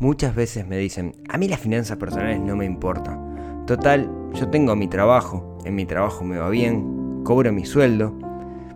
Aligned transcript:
Muchas 0.00 0.32
veces 0.36 0.64
me 0.64 0.76
dicen, 0.76 1.16
a 1.28 1.38
mí 1.38 1.48
las 1.48 1.58
finanzas 1.58 1.96
personales 1.96 2.38
no 2.40 2.54
me 2.54 2.64
importan. 2.64 3.64
Total, 3.66 4.08
yo 4.32 4.48
tengo 4.48 4.76
mi 4.76 4.86
trabajo, 4.86 5.58
en 5.64 5.74
mi 5.74 5.86
trabajo 5.86 6.22
me 6.22 6.38
va 6.38 6.48
bien, 6.50 7.24
cobro 7.24 7.52
mi 7.52 7.66
sueldo. 7.66 8.16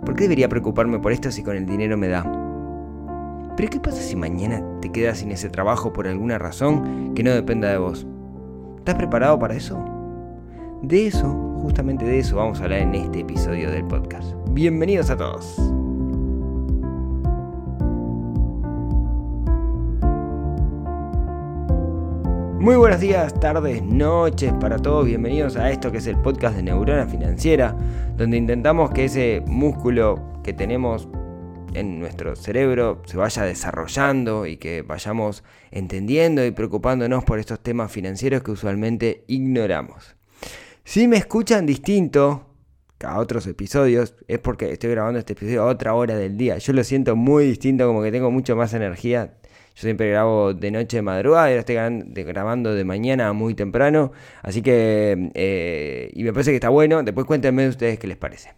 ¿Por 0.05 0.17
qué 0.17 0.25
debería 0.25 0.49
preocuparme 0.49 0.99
por 0.99 1.13
esto 1.13 1.31
si 1.31 1.45
con 1.45 1.57
el 1.57 1.65
dinero 1.65 1.97
me 1.97 2.09
da? 2.09 2.25
Pero 3.57 3.71
¿qué 3.71 3.79
pasa 3.79 4.03
si 4.03 4.17
mañana 4.17 4.65
te 4.81 4.91
quedas 4.91 5.19
sin 5.19 5.31
ese 5.31 5.49
trabajo 5.49 5.93
por 5.93 6.09
alguna 6.09 6.39
razón 6.39 7.15
que 7.15 7.23
no 7.23 7.31
dependa 7.31 7.71
de 7.71 7.79
vos? 7.79 8.05
¿Estás 8.79 8.97
preparado 8.97 9.39
para 9.39 9.55
eso? 9.55 9.79
De 10.83 11.07
eso, 11.07 11.29
justamente 11.63 12.05
de 12.05 12.19
eso 12.19 12.35
vamos 12.35 12.61
a 12.61 12.65
hablar 12.65 12.81
en 12.81 12.97
este 12.97 13.21
episodio 13.21 13.71
del 13.71 13.85
podcast. 13.85 14.35
Bienvenidos 14.51 15.09
a 15.09 15.17
todos. 15.17 15.57
Muy 22.63 22.77
buenos 22.77 23.01
días, 23.01 23.41
tardes, 23.41 23.83
noches 23.83 24.53
para 24.61 24.79
todos. 24.79 25.05
Bienvenidos 25.05 25.57
a 25.57 25.73
esto 25.73 25.91
que 25.91 25.99
es 25.99 26.07
el 26.07 26.17
podcast 26.17 26.55
de 26.55 26.63
Neurona 26.63 27.09
Financiera, 27.09 27.77
donde 28.17 28.37
intentamos 28.37 28.93
que 28.93 29.07
ese 29.07 29.43
músculo 29.49 30.41
que 30.45 30.53
tenemos 30.53 31.09
en 31.75 31.99
nuestro 31.99 32.37
cerebro 32.37 33.03
se 33.05 33.17
vaya 33.17 33.43
desarrollando 33.43 34.47
y 34.47 34.59
que 34.59 34.83
vayamos 34.83 35.43
entendiendo 35.73 36.47
y 36.47 36.53
preocupándonos 36.53 37.25
por 37.25 37.41
estos 37.41 37.59
temas 37.59 37.91
financieros 37.91 38.45
que 38.45 38.53
usualmente 38.53 39.25
ignoramos. 39.27 40.15
Si 40.85 41.09
me 41.09 41.17
escuchan 41.17 41.67
distinto 41.67 42.47
a 43.05 43.19
otros 43.19 43.45
episodios, 43.49 44.15
es 44.29 44.39
porque 44.39 44.71
estoy 44.71 44.91
grabando 44.91 45.19
este 45.19 45.33
episodio 45.33 45.65
a 45.65 45.67
otra 45.67 45.95
hora 45.95 46.15
del 46.15 46.37
día. 46.37 46.59
Yo 46.59 46.73
lo 46.75 46.85
siento 46.85 47.17
muy 47.17 47.45
distinto, 47.45 47.89
como 47.89 48.05
que 48.05 48.13
tengo 48.13 48.31
mucho 48.31 48.55
más 48.55 48.73
energía 48.73 49.35
yo 49.75 49.83
siempre 49.83 50.11
grabo 50.11 50.55
de 50.55 50.71
noche 50.71 50.99
de 50.99 51.03
madrugada 51.03 51.47
ahora 51.47 51.61
estoy 51.61 52.25
grabando 52.25 52.75
de 52.75 52.85
mañana 52.85 53.33
muy 53.33 53.55
temprano. 53.55 54.13
Así 54.43 54.63
que, 54.63 55.31
eh, 55.35 56.11
y 56.13 56.25
me 56.25 56.33
parece 56.33 56.51
que 56.51 56.57
está 56.57 56.69
bueno. 56.69 57.03
Después 57.03 57.27
cuéntenme 57.27 57.69
ustedes 57.69 57.99
qué 57.99 58.07
les 58.07 58.17
parece. 58.17 58.53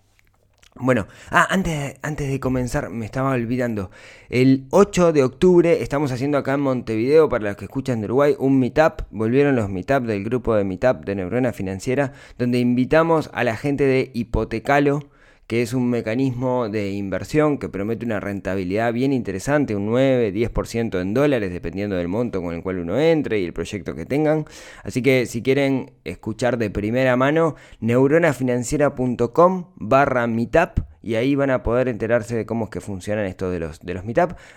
Bueno, 0.77 1.07
ah, 1.31 1.47
antes, 1.51 1.97
antes 2.03 2.29
de 2.29 2.41
comenzar, 2.41 2.91
me 2.91 3.07
estaba 3.07 3.31
olvidando. 3.31 3.93
El 4.29 4.67
8 4.71 5.13
de 5.13 5.23
octubre 5.23 5.83
estamos 5.83 6.11
haciendo 6.11 6.37
acá 6.37 6.55
en 6.55 6.63
Montevideo, 6.63 7.29
para 7.29 7.45
los 7.45 7.57
que 7.57 7.67
escuchan 7.67 8.01
de 8.01 8.07
Uruguay, 8.07 8.35
un 8.41 8.59
meetup. 8.59 9.03
Volvieron 9.13 9.55
los 9.55 9.71
meetup 9.71 10.03
del 10.03 10.25
grupo 10.25 10.57
de 10.57 10.65
meetup 10.65 11.05
de 11.05 11.15
Neurona 11.15 11.53
Financiera, 11.53 12.13
donde 12.39 12.59
invitamos 12.59 13.31
a 13.33 13.45
la 13.45 13.57
gente 13.57 13.85
de 13.85 14.11
Hipotecalo 14.15 15.14
que 15.47 15.63
es 15.63 15.75
un 15.75 15.91
mecanismo 15.91 16.69
de 16.69 16.93
inversión 16.93 17.59
que 17.59 17.69
promete 17.69 18.07
una 18.07 18.21
rentabilidad 18.21 18.93
bien 18.93 19.13
interesante, 19.13 19.77
un 19.77 19.91
9-10% 19.91 21.01
en 21.01 21.15
dólares, 21.15 21.53
dependiendo 21.53 21.97
del 21.97 22.09
monto 22.09 22.43
con 22.43 22.55
el 22.55 22.63
cual 22.63 22.79
uno 22.79 22.99
entre 22.99 23.41
y 23.41 23.45
el 23.45 23.53
proyecto 23.53 23.95
que 23.95 24.07
tengan. 24.07 24.47
Así 24.83 25.03
que 25.03 25.27
si 25.27 25.43
quieren 25.43 25.93
escuchar 26.05 26.57
de 26.57 26.71
primera 26.71 27.17
mano, 27.17 27.57
neuronafinanciera.com 27.81 29.67
barra 29.77 30.27
meetup 30.27 30.81
y 31.03 31.17
ahí 31.17 31.35
van 31.35 31.51
a 31.51 31.63
poder 31.63 31.89
enterarse 31.89 32.35
de 32.35 32.47
cómo 32.47 32.65
es 32.65 32.71
que 32.71 32.81
funcionan 32.81 33.27
estos 33.27 33.53
de 33.53 33.59
los, 33.59 33.81
de 33.81 33.93
los. 33.93 34.05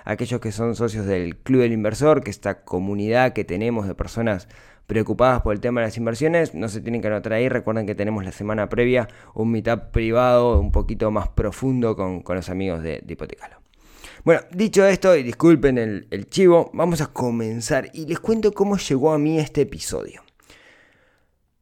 Aquellos 0.05 0.39
que 0.39 0.53
son 0.53 0.75
socios 0.75 1.05
del 1.05 1.35
Club 1.35 1.61
del 1.61 1.73
Inversor, 1.73 2.23
que 2.23 2.31
esta 2.31 2.63
comunidad 2.63 3.33
que 3.33 3.43
tenemos 3.43 3.85
de 3.85 3.95
personas 3.95 4.47
preocupadas 4.87 5.41
por 5.41 5.53
el 5.53 5.59
tema 5.59 5.81
de 5.81 5.87
las 5.87 5.97
inversiones, 5.97 6.55
no 6.55 6.69
se 6.69 6.81
tienen 6.81 7.01
que 7.01 7.07
anotar 7.07 7.33
ahí. 7.33 7.49
Recuerden 7.49 7.85
que 7.85 7.93
tenemos 7.93 8.25
la 8.25 8.31
semana 8.31 8.69
previa 8.69 9.07
un 9.35 9.51
meetup 9.51 9.91
privado 9.91 10.59
un 10.59 10.71
poquito 10.71 11.11
más 11.11 11.27
profundo 11.29 11.95
con, 11.95 12.23
los 12.27 12.49
amigos 12.49 12.81
de, 12.81 13.01
de 13.03 13.13
Hipotecalo. 13.13 13.57
Bueno, 14.23 14.41
dicho 14.51 14.85
esto, 14.85 15.15
y 15.15 15.23
disculpen 15.23 15.77
el, 15.77 16.07
el 16.09 16.27
chivo, 16.27 16.71
vamos 16.73 17.01
a 17.01 17.07
comenzar 17.07 17.89
y 17.93 18.05
les 18.07 18.19
cuento 18.19 18.51
cómo 18.53 18.77
llegó 18.77 19.13
a 19.13 19.19
mí 19.19 19.39
este 19.39 19.61
episodio. 19.61 20.23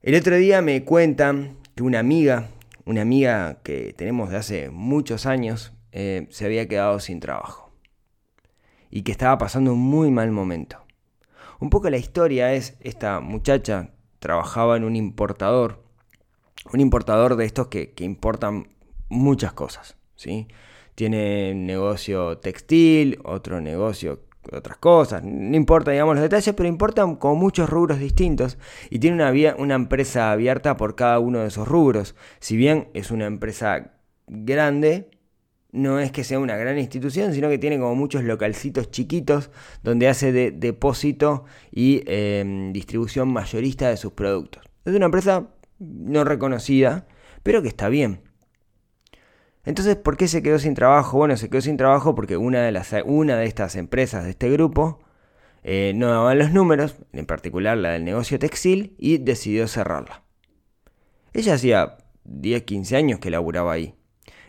El 0.02 0.16
otro 0.16 0.36
día 0.36 0.62
me 0.62 0.84
cuentan 0.84 1.58
que 1.76 1.84
una 1.84 2.00
amiga, 2.00 2.50
una 2.86 3.02
amiga 3.02 3.60
que 3.64 3.94
tenemos 3.98 4.30
de 4.30 4.38
hace 4.38 4.70
muchos 4.70 5.26
años, 5.26 5.74
eh, 5.92 6.28
se 6.30 6.46
había 6.46 6.68
quedado 6.68 7.00
sin 7.00 7.20
trabajo 7.20 7.72
y 8.92 9.02
que 9.02 9.12
estaba 9.12 9.38
pasando 9.38 9.74
un 9.74 9.80
muy 9.80 10.12
mal 10.12 10.32
momento. 10.32 10.85
Un 11.60 11.70
poco 11.70 11.90
la 11.90 11.98
historia 11.98 12.54
es, 12.54 12.78
esta 12.82 13.20
muchacha 13.20 13.92
trabajaba 14.20 14.78
en 14.78 14.84
un 14.84 14.96
importador, 14.96 15.84
un 16.74 16.80
importador 16.80 17.36
de 17.36 17.46
estos 17.46 17.68
que, 17.68 17.94
importan 18.00 18.70
muchas 19.10 19.54
cosas, 19.54 19.98
¿sí? 20.16 20.48
Tiene 20.96 21.54
negocio 21.54 22.38
textil, 22.38 23.20
otro 23.24 23.62
negocio 23.62 24.22
otras 24.52 24.78
cosas, 24.78 25.24
no 25.24 25.56
importa 25.56 25.90
digamos 25.90 26.16
los 26.16 26.22
detalles, 26.22 26.54
pero 26.56 26.70
importan 26.70 27.16
con 27.16 27.38
muchos 27.40 27.68
rubros 27.68 27.98
distintos 27.98 28.60
y 28.92 29.00
tiene 29.00 29.16
una, 29.16 29.56
una 29.58 29.74
empresa 29.74 30.32
abierta 30.32 30.78
por 30.78 30.94
cada 30.94 31.18
uno 31.18 31.40
de 31.40 31.48
esos 31.48 31.68
rubros. 31.68 32.16
Si 32.40 32.56
bien 32.56 32.90
es 32.94 33.10
una 33.10 33.26
empresa 33.26 33.94
grande, 34.28 35.10
no 35.76 36.00
es 36.00 36.12
que 36.12 36.24
sea 36.24 36.40
una 36.40 36.56
gran 36.58 36.80
institución, 36.80 37.34
sino 37.34 37.50
que 37.50 37.58
tiene 37.58 37.78
como 37.78 37.96
muchos 37.96 38.24
localcitos 38.24 38.90
chiquitos 38.90 39.52
donde 39.84 40.08
hace 40.08 40.32
de 40.32 40.52
depósito 40.52 41.46
y 41.72 42.04
em, 42.08 42.74
distribución 42.74 43.32
mayorista 43.32 43.90
de 43.90 43.98
sus 43.98 44.14
productos. 44.14 44.64
Es 44.86 44.96
una 44.96 45.06
empresa 45.06 45.50
no 45.80 46.24
reconocida, 46.24 47.08
pero 47.44 47.62
que 47.62 47.68
está 47.68 47.90
bien. 47.90 48.22
Entonces, 49.66 49.96
¿por 49.96 50.16
qué 50.16 50.28
se 50.28 50.42
quedó 50.42 50.60
sin 50.60 50.76
trabajo? 50.76 51.18
Bueno, 51.18 51.36
se 51.38 51.50
quedó 51.50 51.62
sin 51.62 51.78
trabajo 51.78 52.16
porque 52.16 52.38
una 52.38 52.62
de, 52.62 52.72
las, 52.72 52.94
una 53.04 53.38
de 53.38 53.46
estas 53.46 53.76
empresas 53.76 54.24
de 54.24 54.30
este 54.32 54.50
grupo 54.50 55.00
eh, 55.64 55.94
no 55.96 56.10
daban 56.10 56.38
los 56.38 56.52
números, 56.52 56.96
en 57.12 57.26
particular 57.26 57.76
la 57.78 57.92
del 57.92 58.06
negocio 58.06 58.38
textil, 58.38 58.96
y 59.00 59.18
decidió 59.18 59.68
cerrarla. 59.68 60.24
Ella 61.34 61.56
hacía 61.56 61.98
10, 62.24 62.64
15 62.64 62.96
años 62.96 63.20
que 63.20 63.32
laburaba 63.32 63.74
ahí. 63.74 63.95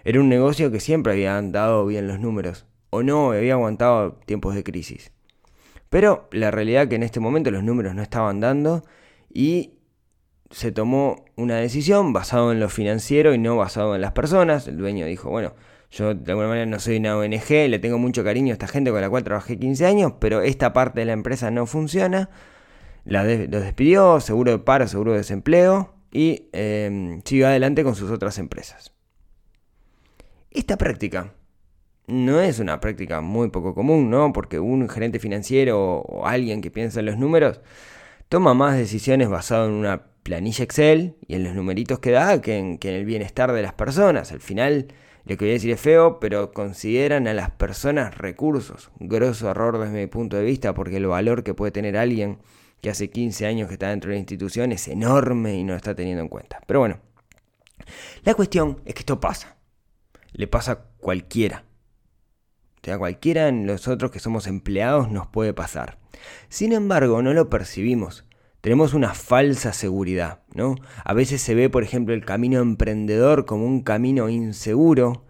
Era 0.06 0.20
un 0.20 0.28
negocio 0.28 0.70
que 0.70 0.78
siempre 0.78 1.14
había 1.14 1.42
dado 1.42 1.84
bien 1.84 2.06
los 2.06 2.20
números, 2.20 2.64
o 2.90 3.02
no, 3.02 3.32
había 3.32 3.54
aguantado 3.54 4.20
tiempos 4.24 4.54
de 4.54 4.62
crisis. 4.62 5.10
Pero 5.88 6.28
la 6.30 6.52
realidad 6.52 6.84
es 6.84 6.88
que 6.90 6.94
en 6.94 7.02
este 7.02 7.18
momento 7.18 7.50
los 7.50 7.64
números 7.64 7.92
no 7.96 8.02
estaban 8.02 8.38
dando 8.38 8.84
y 9.34 9.72
se 10.52 10.70
tomó 10.70 11.24
una 11.34 11.56
decisión 11.56 12.12
basado 12.12 12.52
en 12.52 12.60
lo 12.60 12.68
financiero 12.68 13.34
y 13.34 13.38
no 13.38 13.56
basado 13.56 13.96
en 13.96 14.00
las 14.00 14.12
personas. 14.12 14.68
El 14.68 14.76
dueño 14.76 15.06
dijo, 15.06 15.28
bueno, 15.28 15.54
yo 15.90 16.14
de 16.14 16.30
alguna 16.30 16.50
manera 16.50 16.66
no 16.66 16.78
soy 16.78 16.98
una 16.98 17.16
ONG, 17.16 17.68
le 17.68 17.80
tengo 17.80 17.98
mucho 17.98 18.22
cariño 18.22 18.52
a 18.52 18.54
esta 18.54 18.68
gente 18.68 18.92
con 18.92 19.00
la 19.00 19.10
cual 19.10 19.24
trabajé 19.24 19.58
15 19.58 19.86
años, 19.86 20.12
pero 20.20 20.40
esta 20.40 20.72
parte 20.72 21.00
de 21.00 21.06
la 21.06 21.14
empresa 21.14 21.50
no 21.50 21.66
funciona. 21.66 22.30
La 23.04 23.24
los 23.24 23.48
despidió, 23.64 24.20
seguro 24.20 24.52
de 24.52 24.58
paro, 24.60 24.86
seguro 24.86 25.10
de 25.10 25.18
desempleo, 25.18 25.96
y 26.12 26.48
eh, 26.52 27.18
siguió 27.24 27.48
adelante 27.48 27.82
con 27.82 27.96
sus 27.96 28.12
otras 28.12 28.38
empresas. 28.38 28.95
Esta 30.56 30.78
práctica 30.78 31.34
no 32.06 32.40
es 32.40 32.60
una 32.60 32.80
práctica 32.80 33.20
muy 33.20 33.50
poco 33.50 33.74
común, 33.74 34.08
¿no? 34.08 34.32
Porque 34.32 34.58
un 34.58 34.88
gerente 34.88 35.18
financiero 35.18 35.98
o 35.98 36.26
alguien 36.26 36.62
que 36.62 36.70
piensa 36.70 37.00
en 37.00 37.06
los 37.06 37.18
números 37.18 37.60
toma 38.30 38.54
más 38.54 38.78
decisiones 38.78 39.28
basado 39.28 39.66
en 39.66 39.72
una 39.72 40.04
planilla 40.22 40.64
Excel 40.64 41.14
y 41.28 41.34
en 41.34 41.44
los 41.44 41.54
numeritos 41.54 41.98
que 41.98 42.10
da 42.10 42.40
que 42.40 42.56
en, 42.56 42.78
el 42.82 43.04
bienestar 43.04 43.52
de 43.52 43.60
las 43.60 43.74
personas. 43.74 44.32
Al 44.32 44.40
final, 44.40 44.88
lo 45.26 45.36
que 45.36 45.44
voy 45.44 45.50
a 45.50 45.52
decir 45.52 45.72
es 45.72 45.80
feo, 45.80 46.20
pero 46.20 46.52
consideran 46.52 47.28
a 47.28 47.34
las 47.34 47.50
personas 47.50 48.16
recursos. 48.16 48.90
Grosso 48.98 49.50
error 49.50 49.78
desde 49.78 49.92
mi 49.92 50.06
punto 50.06 50.38
de 50.38 50.44
vista, 50.44 50.72
porque 50.72 50.96
el 50.96 51.06
valor 51.06 51.44
que 51.44 51.52
puede 51.52 51.70
tener 51.70 51.98
alguien 51.98 52.38
que 52.80 52.88
hace 52.88 53.10
15 53.10 53.44
años 53.44 53.68
que 53.68 53.74
está 53.74 53.90
dentro 53.90 54.08
de 54.08 54.14
la 54.14 54.20
institución 54.20 54.72
es 54.72 54.88
enorme 54.88 55.54
y 55.54 55.64
no 55.64 55.74
lo 55.74 55.76
está 55.76 55.94
teniendo 55.94 56.22
en 56.22 56.28
cuenta. 56.28 56.62
Pero 56.66 56.80
bueno, 56.80 56.98
la 58.24 58.32
cuestión 58.32 58.80
es 58.86 58.94
que 58.94 59.00
esto 59.00 59.20
pasa 59.20 59.55
le 60.32 60.46
pasa 60.46 60.72
a 60.72 60.80
cualquiera. 60.98 61.64
O 62.82 62.84
sea, 62.86 62.98
cualquiera 62.98 63.46
de 63.46 63.52
nosotros 63.52 64.10
que 64.10 64.20
somos 64.20 64.46
empleados 64.46 65.10
nos 65.10 65.26
puede 65.26 65.52
pasar. 65.52 65.98
Sin 66.48 66.72
embargo, 66.72 67.22
no 67.22 67.32
lo 67.32 67.50
percibimos. 67.50 68.24
Tenemos 68.60 68.94
una 68.94 69.14
falsa 69.14 69.72
seguridad, 69.72 70.40
¿no? 70.54 70.76
A 71.04 71.14
veces 71.14 71.40
se 71.40 71.54
ve, 71.54 71.70
por 71.70 71.82
ejemplo, 71.82 72.14
el 72.14 72.24
camino 72.24 72.60
emprendedor 72.60 73.44
como 73.44 73.64
un 73.64 73.82
camino 73.82 74.28
inseguro, 74.28 75.24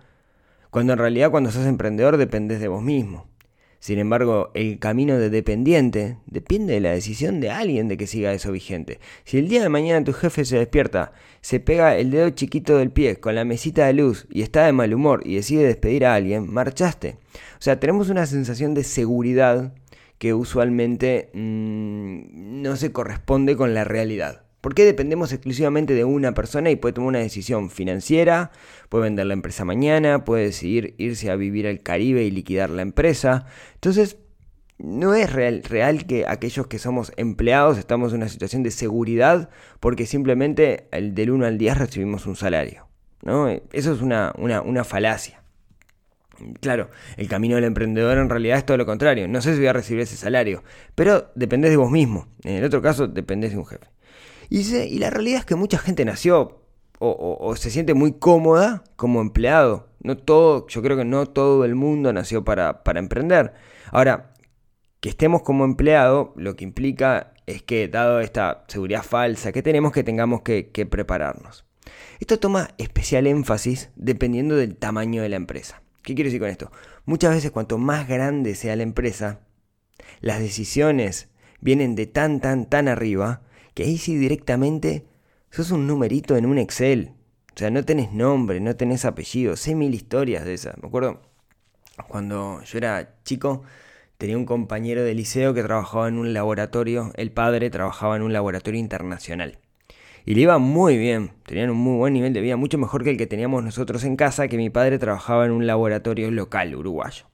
cuando 0.71 0.93
en 0.93 0.99
realidad 0.99 1.31
cuando 1.31 1.51
sos 1.51 1.67
emprendedor 1.67 2.17
dependes 2.17 2.61
de 2.61 2.69
vos 2.69 2.83
mismo. 2.83 3.29
Sin 3.79 3.99
embargo, 3.99 4.51
el 4.55 4.79
camino 4.79 5.19
de 5.19 5.31
dependiente 5.31 6.17
depende 6.27 6.75
de 6.75 6.81
la 6.81 6.93
decisión 6.93 7.41
de 7.41 7.51
alguien 7.51 7.89
de 7.89 7.97
que 7.97 8.07
siga 8.07 8.33
eso 8.33 8.53
vigente. 8.53 8.99
Si 9.25 9.39
el 9.39 9.49
día 9.49 9.63
de 9.63 9.69
mañana 9.69 10.05
tu 10.05 10.13
jefe 10.13 10.45
se 10.45 10.59
despierta, 10.59 11.13
se 11.41 11.61
pega 11.61 11.97
el 11.97 12.11
dedo 12.11 12.31
chiquito 12.31 12.79
del 12.79 12.91
pie 12.91 13.17
con 13.17 13.35
la 13.35 13.45
mesita 13.45 13.87
de 13.87 13.93
luz 13.93 14.27
y 14.31 14.43
está 14.43 14.67
de 14.67 14.73
mal 14.73 14.93
humor 14.93 15.23
y 15.25 15.37
decide 15.37 15.65
despedir 15.65 16.07
a 16.07 16.15
alguien, 16.15 16.53
marchaste. 16.53 17.19
O 17.59 17.61
sea, 17.63 17.79
tenemos 17.79 18.09
una 18.09 18.27
sensación 18.27 18.75
de 18.75 18.85
seguridad 18.85 19.75
que 20.19 20.35
usualmente 20.35 21.31
mmm, 21.35 22.63
no 22.63 22.77
se 22.77 22.93
corresponde 22.93 23.57
con 23.57 23.75
la 23.75 23.85
realidad. 23.85 24.46
¿Por 24.67 24.75
qué 24.75 24.85
dependemos 24.85 25.33
exclusivamente 25.33 25.95
de 25.95 26.03
una 26.03 26.35
persona 26.35 26.73
y 26.73 26.75
puede 26.75 26.93
tomar 26.93 27.11
una 27.11 27.19
decisión 27.21 27.71
financiera? 27.71 28.51
Puede 28.89 29.05
vender 29.05 29.27
la 29.27 29.35
empresa 29.35 29.65
mañana, 29.65 30.25
puede 30.25 30.47
decidir 30.47 30.97
irse 30.99 31.31
a 31.31 31.37
vivir 31.37 31.69
al 31.69 31.85
Caribe 31.85 32.25
y 32.25 32.33
liquidar 32.33 32.71
la 32.71 32.83
empresa. 32.83 33.47
Entonces, 33.75 34.17
no 34.77 35.15
es 35.15 35.33
real, 35.33 35.63
que 36.09 36.25
aquellos 36.27 36.67
que 36.67 36.81
somos 36.81 37.13
empleados 37.17 37.79
estamos 37.79 38.13
en 38.13 38.17
una 38.17 38.29
situación 38.29 38.65
de 38.65 38.73
seguridad 38.73 39.51
porque 39.79 40.05
simplemente 40.05 40.89
el 40.91 41.15
del 41.15 41.31
1 41.31 41.47
al 41.47 41.59
10 41.59 41.79
recibimos 41.79 42.27
un 42.27 42.35
salario. 42.35 42.89
¿no? 43.23 43.49
Eso 43.49 43.93
es 43.93 44.03
una, 44.03 44.33
una, 44.37 44.83
falacia. 44.83 45.45
Claro, 46.61 46.91
el 47.17 47.29
camino 47.29 47.55
del 47.55 47.67
emprendedor 47.67 48.19
en 48.19 48.29
realidad 48.29 48.59
es 48.59 48.67
todo 48.67 48.79
lo 48.79 48.85
contrario. 48.85 49.29
No 49.29 49.41
sé 49.43 49.53
si 49.53 49.61
voy 49.61 49.69
a 49.69 49.73
recibir 49.73 50.03
ese 50.03 50.17
salario, 50.17 50.65
pero 50.97 51.31
dependés 51.37 51.71
de 51.71 51.77
vos 51.77 51.93
mismo. 51.93 52.27
En 52.43 52.57
el 52.57 52.65
otro 52.65 52.83
caso, 52.83 53.07
dependés 53.07 53.53
de 53.53 53.59
un 53.59 53.67
jefe. 53.67 53.87
Y, 54.49 54.61
y 54.75 54.99
la 54.99 55.11
realidad 55.11 55.41
es 55.41 55.47
que 55.47 55.57
mucha 55.57 55.79
gente 55.79 56.05
nació 56.05 56.67
o, 56.99 57.55
se 57.57 57.71
siente 57.71 57.95
muy 57.95 58.13
cómoda 58.13 58.85
como 58.97 59.21
empleado. 59.21 59.89
No 60.03 60.17
todo, 60.17 60.67
yo 60.69 60.83
creo 60.83 60.97
que 60.97 61.05
no 61.05 61.27
todo 61.27 61.65
el 61.65 61.75
mundo 61.75 62.13
nació 62.13 62.45
para, 62.45 62.85
para 62.85 63.01
emprender. 63.01 63.55
Ahora, 63.91 64.35
que 65.01 65.09
estemos 65.09 65.43
como 65.43 65.65
empleado, 65.65 66.33
lo 66.37 66.57
que 66.57 66.65
implica 66.65 67.33
es 67.47 67.63
que, 67.63 67.89
dado 67.89 68.21
esta 68.21 68.65
seguridad 68.69 69.03
falsa 69.03 69.53
que 69.53 69.63
tenemos, 69.63 69.93
que 69.93 70.05
tengamos 70.05 70.43
que, 70.43 70.89
prepararnos. 70.91 71.65
Esto 72.19 72.39
toma 72.39 72.71
especial 72.79 73.27
énfasis 73.27 73.91
dependiendo 73.95 74.57
del 74.57 74.77
tamaño 74.77 75.23
de 75.23 75.29
la 75.29 75.37
empresa. 75.37 75.83
¿Qué 76.03 76.15
quiero 76.15 76.29
decir 76.29 76.41
con 76.41 76.51
esto? 76.51 76.71
Muchas 77.05 77.35
veces 77.35 77.51
cuanto 77.51 77.79
más 77.79 78.09
grande 78.09 78.55
sea 78.55 78.77
la 78.77 78.83
empresa, 78.83 79.41
las 80.21 80.41
decisiones 80.41 81.29
vienen 81.61 81.95
de 81.95 82.07
tan, 82.07 82.41
tan, 82.41 82.69
tan 82.69 82.89
arriba, 82.89 83.43
que 83.77 83.83
ahí 83.83 83.99
sí 83.99 84.17
directamente 84.17 85.05
sos 85.51 85.71
un 85.71 85.87
numerito 85.87 86.35
en 86.39 86.47
un 86.47 86.57
Excel. 86.57 87.13
O 87.55 87.59
sea, 87.59 87.71
no 87.71 87.85
tenés 87.85 88.11
nombre, 88.11 88.59
no 88.59 88.75
tenés 88.75 89.05
apellido. 89.05 89.55
Sé 89.55 89.75
mil 89.75 89.95
historias 89.95 90.47
de 90.47 90.55
esas. 90.55 90.79
Me 90.79 90.89
acuerdo 90.89 91.21
cuando 92.09 92.63
yo 92.63 92.79
era 92.79 93.17
chico, 93.23 93.65
tenía 94.17 94.39
un 94.39 94.47
compañero 94.47 95.05
de 95.05 95.13
liceo 95.13 95.53
que 95.53 95.63
trabajaba 95.63 96.09
en 96.09 96.17
un 96.17 96.33
laboratorio, 96.33 97.13
el 97.17 97.31
padre 97.33 97.69
trabajaba 97.69 98.17
en 98.17 98.23
un 98.23 98.33
laboratorio 98.33 98.81
internacional. 98.81 99.59
Y 100.25 100.35
le 100.35 100.41
iba 100.41 100.57
muy 100.57 100.97
bien, 100.97 101.33
tenían 101.45 101.69
un 101.69 101.77
muy 101.77 101.99
buen 101.99 102.15
nivel 102.15 102.33
de 102.33 102.41
vida, 102.41 102.57
mucho 102.57 102.79
mejor 102.79 103.05
que 103.05 103.11
el 103.11 103.19
que 103.19 103.27
teníamos 103.27 103.63
nosotros 103.63 104.05
en 104.05 104.17
casa, 104.17 104.49
que 104.49 104.57
mi 104.57 104.71
padre 104.71 104.99
trabajaba 104.99 105.45
en 105.45 105.53
un 105.53 105.67
laboratorio 105.67 106.31
local 106.31 106.75
uruguayo. 106.75 107.27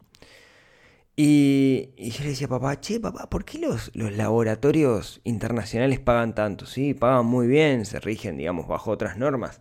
Y, 1.15 1.91
yo 1.99 2.25
le 2.25 2.31
decía, 2.31 2.49
papá, 2.49 2.81
che, 2.81 2.99
papá, 2.99 3.29
¿por 3.29 3.45
qué 3.45 3.59
los, 3.59 3.91
los, 3.95 4.13
laboratorios 4.13 5.21
internacionales 5.25 6.01
pagan 6.01 6.35
tanto? 6.35 6.65
Sí, 6.67 6.95
pagan 6.95 7.27
muy 7.27 7.47
bien, 7.47 7.85
se 7.85 8.01
rigen, 8.01 8.39
digamos, 8.39 8.67
bajo 8.67 8.91
otras 8.91 9.19
normas. 9.19 9.61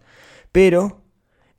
Pero 0.53 1.03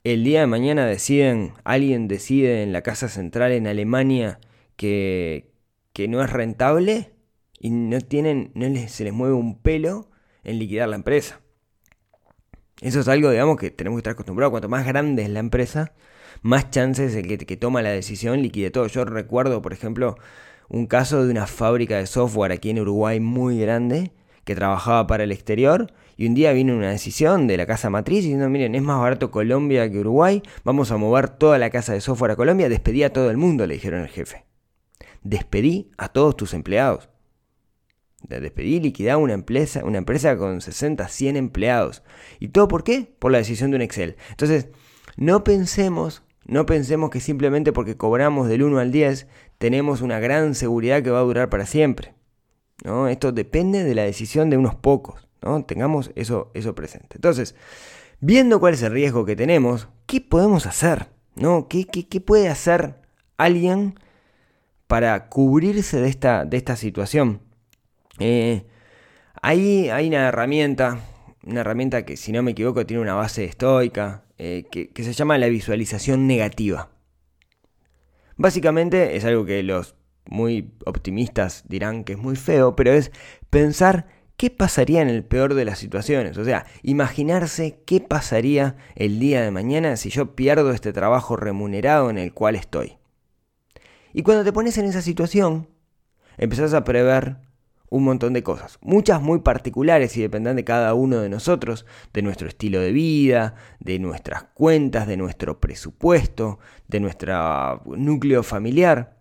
el 0.03 0.25
día 0.25 0.41
de 0.41 0.47
mañana 0.47 0.87
deciden, 0.87 1.53
alguien 1.65 2.09
decide 2.09 2.63
en 2.63 2.73
la 2.73 2.83
Casa 2.83 3.09
Central 3.09 3.53
en 3.53 3.67
Alemania 3.67 4.41
que, 4.77 5.53
que 5.93 6.09
no 6.09 6.23
es 6.23 6.31
rentable 6.31 7.13
y 7.61 7.71
no 7.71 8.01
tienen, 8.01 8.51
no 8.55 8.67
se 8.89 9.05
les 9.05 9.13
mueve 9.13 9.35
un 9.35 9.61
pelo 9.61 10.11
en 10.43 10.59
liquidar 10.59 10.89
la 10.89 10.97
empresa. 10.97 11.42
Eso 12.83 13.01
es 13.01 13.09
algo, 13.09 13.31
digamos, 13.31 13.57
que 13.57 13.71
tenemos 13.71 13.97
que 13.97 14.01
estar 14.01 14.13
acostumbrados. 14.13 14.51
Cuanto 14.51 14.69
más 14.69 14.87
grande 14.87 15.23
es 15.23 15.31
la 15.31 15.41
empresa, 15.41 15.93
más 16.43 16.71
chances 16.71 17.15
el 17.15 17.27
que, 17.27 17.57
toma 17.57 17.81
la 17.81 17.91
decisión 17.91 18.43
liquide 18.43 18.71
todo. 18.71 18.87
Yo 18.89 19.05
recuerdo, 19.05 19.63
por 19.63 19.73
ejemplo, 19.73 20.17
un 20.69 20.87
caso 20.87 21.25
de 21.25 21.31
una 21.31 21.47
fábrica 21.47 21.97
de 21.97 22.07
software 22.07 22.53
aquí 22.53 22.71
en 22.71 22.81
Uruguay 22.81 23.21
muy 23.21 23.59
grande 23.59 24.13
que 24.45 24.55
trabajaba 24.55 25.07
para 25.07 25.25
el 25.25 25.33
exterior 25.33 25.93
y 26.17 26.27
un 26.27 26.35
día 26.35 26.53
vino 26.53 26.77
una 26.77 26.91
decisión 26.91 27.47
de 27.47 27.57
la 27.57 27.65
casa 27.67 27.89
matriz 27.89 28.25
diciendo, 28.25 28.49
miren, 28.51 28.75
es 28.75 28.83
más 28.83 29.01
barato 29.01 29.31
Colombia 29.31 29.91
que 29.91 30.01
Uruguay, 30.01 30.43
vamos 30.65 30.91
a 30.91 30.97
mover 30.97 31.29
toda 31.29 31.59
la 31.59 31.71
casa 31.71 31.93
de 31.93 32.01
software 32.01 32.33
a 32.33 32.37
Colombia, 32.37 32.69
despedí 32.69 33.05
a 33.05 33.13
todo 33.13 33.31
el 33.31 33.37
mundo, 33.37 33.67
le 33.67 33.75
dijeron 33.75 34.03
al 34.03 34.09
jefe 34.09 34.45
despedí 35.23 35.91
a 35.99 36.09
todos 36.09 36.37
tus 36.37 36.55
empleados. 36.55 37.09
Despedí 38.29 38.81
y 38.83 39.09
una 39.11 39.35
empresa, 39.35 39.85
una 39.85 39.99
empresa 39.99 40.37
con 40.37 40.61
60, 40.61 41.09
100 41.09 41.37
empleados. 41.37 42.03
¿Y 42.41 42.49
todo 42.49 42.69
por 42.69 42.85
qué? 42.85 43.15
Por 43.19 43.33
la 43.33 43.39
decisión 43.39 43.71
de 43.71 43.77
un 43.77 43.83
Excel. 43.83 44.17
Entonces, 44.31 44.69
no 45.17 45.45
pensemos, 45.45 46.23
no 46.47 46.67
pensemos 46.67 47.11
que 47.11 47.21
simplemente 47.21 47.73
porque 47.73 47.97
cobramos 47.97 48.49
del 48.49 48.63
1 48.63 48.79
al 48.79 48.93
10 48.93 49.27
tenemos 49.59 50.01
una 50.01 50.19
gran 50.19 50.55
seguridad 50.55 51.03
que 51.03 51.11
va 51.11 51.19
a 51.19 51.25
durar 51.25 51.51
para 51.51 51.67
siempre. 51.67 52.15
¿no? 52.85 53.09
Esto 53.09 53.33
depende 53.33 53.85
de 53.85 53.95
la 53.95 54.03
decisión 54.03 54.51
de 54.51 54.57
unos 54.57 54.75
pocos. 54.75 55.29
¿no? 55.43 55.65
Tengamos 55.65 56.11
eso, 56.15 56.51
eso 56.55 56.75
presente. 56.75 57.17
Entonces, 57.17 57.55
viendo 58.21 58.61
cuál 58.61 58.75
es 58.75 58.83
el 58.83 58.93
riesgo 58.93 59.25
que 59.25 59.37
tenemos, 59.37 59.89
¿qué 60.07 60.21
podemos 60.21 60.67
hacer? 60.67 61.09
¿no? 61.37 61.69
¿Qué, 61.69 61.85
qué, 61.85 62.09
qué 62.09 62.21
puede 62.21 62.49
hacer 62.49 62.97
alguien 63.37 63.95
para 64.93 65.29
cubrirse 65.31 66.03
de 66.03 66.09
esta, 66.11 66.45
de 66.45 66.59
esta 66.59 66.77
situación. 66.77 67.41
Eh, 68.19 68.67
ahí 69.41 69.89
hay 69.89 70.09
una 70.09 70.29
herramienta, 70.29 71.01
una 71.45 71.61
herramienta 71.61 72.05
que 72.05 72.17
si 72.17 72.33
no 72.33 72.43
me 72.43 72.53
equivoco 72.53 72.87
tiene 72.87 73.03
una 73.03 73.15
base 73.15 73.45
estoica, 73.45 74.25
eh, 74.39 74.65
que, 74.71 74.91
que 74.91 75.05
se 75.05 75.13
llama 75.13 75.39
la 75.39 75.49
visualización 75.49 76.27
negativa. 76.27 76.91
Básicamente 78.37 79.17
es 79.17 79.25
algo 79.25 79.45
que 79.45 79.63
los 79.63 79.95
muy 80.27 80.73
optimistas 80.87 81.65
dirán 81.69 82.05
que 82.05 82.15
es 82.15 82.19
muy 82.19 82.37
feo, 82.37 82.77
pero 82.77 82.93
es 82.93 83.13
pensar 83.51 84.07
qué 84.37 84.51
pasaría 84.51 85.03
en 85.03 85.09
el 85.09 85.25
peor 85.25 85.55
de 85.55 85.65
las 85.65 85.79
situaciones. 85.79 86.37
O 86.39 86.45
sea, 86.45 86.67
imaginarse 86.83 87.83
qué 87.87 88.01
pasaría 88.01 88.77
el 88.97 89.21
día 89.21 89.43
de 89.43 89.51
mañana 89.51 89.97
si 89.97 90.11
yo 90.11 90.35
pierdo 90.35 90.73
este 90.73 90.93
trabajo 90.93 91.37
remunerado 91.37 92.11
en 92.11 92.19
el 92.19 92.33
cual 92.33 92.57
estoy. 92.57 92.99
Y 94.13 94.23
cuando 94.23 94.45
te 94.45 94.53
pones 94.53 94.77
en 94.79 94.87
esa 94.87 95.01
situación, 95.01 95.69
empezás 96.37 96.75
a 96.75 96.85
prever 96.85 97.37
un 97.93 98.05
montón 98.05 98.33
de 98.33 98.43
cosas, 98.43 98.79
muchas 98.81 99.21
muy 99.21 99.41
particulares 99.41 100.17
y 100.17 100.23
dependen 100.23 100.57
de 100.57 100.65
cada 100.65 100.95
uno 100.95 101.21
de 101.21 101.29
nosotros, 101.29 101.85
de 102.15 102.23
nuestro 102.23 102.49
estilo 102.49 102.81
de 102.81 102.91
vida, 102.91 103.55
de 103.81 103.99
nuestras 103.99 104.45
cuentas, 104.55 105.07
de 105.07 105.19
nuestro 105.19 105.61
presupuesto, 105.61 106.59
de 106.89 107.01
nuestro 107.01 107.83
núcleo 107.85 108.43
familiar, 108.43 109.19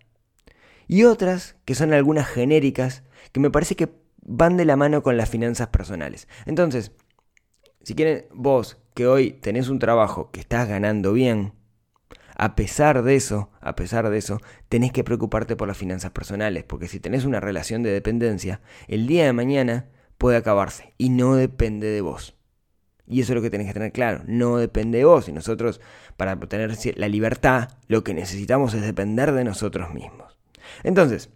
y 0.88 1.04
otras 1.04 1.54
que 1.66 1.74
son 1.74 1.92
algunas 1.92 2.26
genéricas 2.26 3.02
que 3.32 3.40
me 3.40 3.50
parece 3.50 3.76
que 3.76 3.90
van 4.22 4.56
de 4.56 4.64
la 4.64 4.76
mano 4.76 5.02
con 5.02 5.18
las 5.18 5.28
finanzas 5.28 5.68
personales. 5.68 6.26
Entonces, 6.46 6.92
si 7.82 7.94
quieren 7.94 8.24
vos 8.32 8.78
que 8.94 9.06
hoy 9.06 9.32
tenés 9.32 9.68
un 9.68 9.80
trabajo 9.80 10.30
que 10.30 10.40
estás 10.40 10.66
ganando 10.66 11.12
bien, 11.12 11.52
a 12.42 12.56
pesar 12.56 13.04
de 13.04 13.14
eso, 13.14 13.50
a 13.60 13.76
pesar 13.76 14.10
de 14.10 14.18
eso, 14.18 14.40
tenés 14.68 14.90
que 14.90 15.04
preocuparte 15.04 15.54
por 15.54 15.68
las 15.68 15.76
finanzas 15.76 16.10
personales, 16.10 16.64
porque 16.64 16.88
si 16.88 16.98
tenés 16.98 17.24
una 17.24 17.38
relación 17.38 17.84
de 17.84 17.92
dependencia, 17.92 18.60
el 18.88 19.06
día 19.06 19.26
de 19.26 19.32
mañana 19.32 19.86
puede 20.18 20.38
acabarse 20.38 20.92
y 20.98 21.10
no 21.10 21.36
depende 21.36 21.86
de 21.86 22.00
vos. 22.00 22.34
Y 23.06 23.20
eso 23.20 23.30
es 23.32 23.36
lo 23.36 23.42
que 23.42 23.50
tenés 23.50 23.68
que 23.68 23.74
tener 23.74 23.92
claro, 23.92 24.24
no 24.26 24.56
depende 24.56 24.98
de 24.98 25.04
vos. 25.04 25.28
Y 25.28 25.32
nosotros, 25.32 25.80
para 26.16 26.32
obtener 26.32 26.76
la 26.96 27.06
libertad, 27.06 27.68
lo 27.86 28.02
que 28.02 28.12
necesitamos 28.12 28.74
es 28.74 28.82
depender 28.82 29.30
de 29.30 29.44
nosotros 29.44 29.94
mismos. 29.94 30.36
Entonces, 30.82 31.30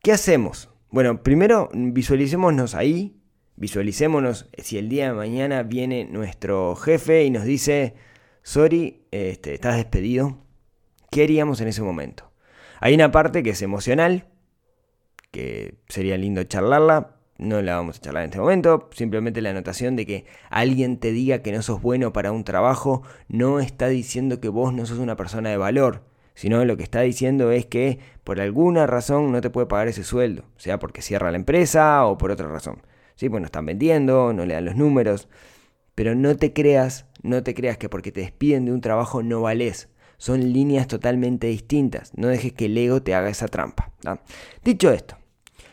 ¿qué 0.00 0.12
hacemos? 0.12 0.70
Bueno, 0.88 1.22
primero 1.22 1.68
visualicémonos 1.74 2.74
ahí, 2.74 3.20
visualicémonos 3.56 4.48
si 4.56 4.78
el 4.78 4.88
día 4.88 5.08
de 5.08 5.12
mañana 5.12 5.64
viene 5.64 6.06
nuestro 6.06 6.76
jefe 6.76 7.24
y 7.24 7.30
nos 7.30 7.44
dice, 7.44 7.94
sorry, 8.42 9.03
este, 9.14 9.54
estás 9.54 9.76
despedido. 9.76 10.38
¿Qué 11.10 11.22
haríamos 11.22 11.60
en 11.60 11.68
ese 11.68 11.82
momento? 11.82 12.32
Hay 12.80 12.94
una 12.94 13.12
parte 13.12 13.44
que 13.44 13.50
es 13.50 13.62
emocional, 13.62 14.26
que 15.30 15.76
sería 15.88 16.18
lindo 16.18 16.42
charlarla, 16.42 17.16
no 17.38 17.62
la 17.62 17.76
vamos 17.76 17.98
a 17.98 18.00
charlar 18.00 18.24
en 18.24 18.30
este 18.30 18.40
momento, 18.40 18.90
simplemente 18.92 19.40
la 19.40 19.50
anotación 19.50 19.94
de 19.94 20.04
que 20.04 20.24
alguien 20.50 20.98
te 20.98 21.12
diga 21.12 21.42
que 21.42 21.52
no 21.52 21.62
sos 21.62 21.80
bueno 21.80 22.12
para 22.12 22.32
un 22.32 22.42
trabajo 22.42 23.02
no 23.28 23.60
está 23.60 23.86
diciendo 23.86 24.40
que 24.40 24.48
vos 24.48 24.74
no 24.74 24.84
sos 24.84 24.98
una 24.98 25.16
persona 25.16 25.50
de 25.50 25.58
valor, 25.58 26.02
sino 26.34 26.64
lo 26.64 26.76
que 26.76 26.82
está 26.82 27.02
diciendo 27.02 27.52
es 27.52 27.66
que 27.66 28.00
por 28.24 28.40
alguna 28.40 28.86
razón 28.88 29.30
no 29.30 29.40
te 29.40 29.50
puede 29.50 29.68
pagar 29.68 29.86
ese 29.86 30.02
sueldo, 30.02 30.44
sea 30.56 30.80
porque 30.80 31.02
cierra 31.02 31.30
la 31.30 31.36
empresa 31.36 32.04
o 32.06 32.18
por 32.18 32.32
otra 32.32 32.48
razón. 32.48 32.82
Sí, 33.14 33.28
pues 33.28 33.40
no 33.40 33.46
están 33.46 33.66
vendiendo, 33.66 34.32
no 34.32 34.44
le 34.44 34.54
dan 34.54 34.64
los 34.64 34.74
números, 34.74 35.28
pero 35.94 36.16
no 36.16 36.36
te 36.36 36.52
creas 36.52 37.06
no 37.24 37.42
te 37.42 37.54
creas 37.54 37.78
que 37.78 37.88
porque 37.88 38.12
te 38.12 38.20
despiden 38.20 38.66
de 38.66 38.72
un 38.72 38.82
trabajo 38.82 39.22
no 39.22 39.40
vales. 39.40 39.88
Son 40.18 40.52
líneas 40.52 40.86
totalmente 40.86 41.46
distintas. 41.46 42.12
No 42.16 42.28
dejes 42.28 42.52
que 42.52 42.66
el 42.66 42.76
ego 42.76 43.02
te 43.02 43.14
haga 43.14 43.30
esa 43.30 43.48
trampa. 43.48 43.90
Dicho 44.62 44.90
esto, 44.90 45.16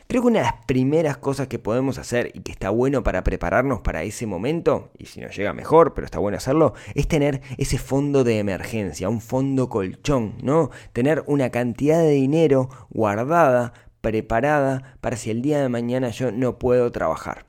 creo 0.07 0.21
que 0.21 0.29
una 0.29 0.39
de 0.39 0.45
las 0.45 0.65
primeras 0.65 1.17
cosas 1.17 1.47
que 1.47 1.59
podemos 1.59 1.97
hacer 1.97 2.31
y 2.33 2.39
que 2.39 2.53
está 2.53 2.69
bueno 2.69 3.03
para 3.03 3.23
prepararnos 3.25 3.81
para 3.81 4.03
ese 4.03 4.25
momento, 4.25 4.91
y 4.97 5.07
si 5.07 5.19
nos 5.19 5.35
llega 5.35 5.51
mejor, 5.51 5.93
pero 5.93 6.05
está 6.05 6.19
bueno 6.19 6.37
hacerlo, 6.37 6.73
es 6.95 7.09
tener 7.09 7.41
ese 7.57 7.77
fondo 7.77 8.23
de 8.23 8.39
emergencia, 8.39 9.09
un 9.09 9.21
fondo 9.21 9.67
colchón, 9.67 10.35
¿no? 10.41 10.71
Tener 10.93 11.21
una 11.27 11.49
cantidad 11.49 11.99
de 11.99 12.11
dinero 12.11 12.69
guardada, 12.89 13.73
preparada, 13.99 14.95
para 15.01 15.17
si 15.17 15.31
el 15.31 15.41
día 15.41 15.61
de 15.61 15.67
mañana 15.67 16.09
yo 16.11 16.31
no 16.31 16.57
puedo 16.57 16.91
trabajar. 16.93 17.45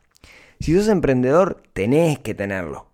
Si 0.59 0.75
sos 0.75 0.89
emprendedor, 0.89 1.63
tenés 1.73 2.19
que 2.19 2.35
tenerlo 2.35 2.92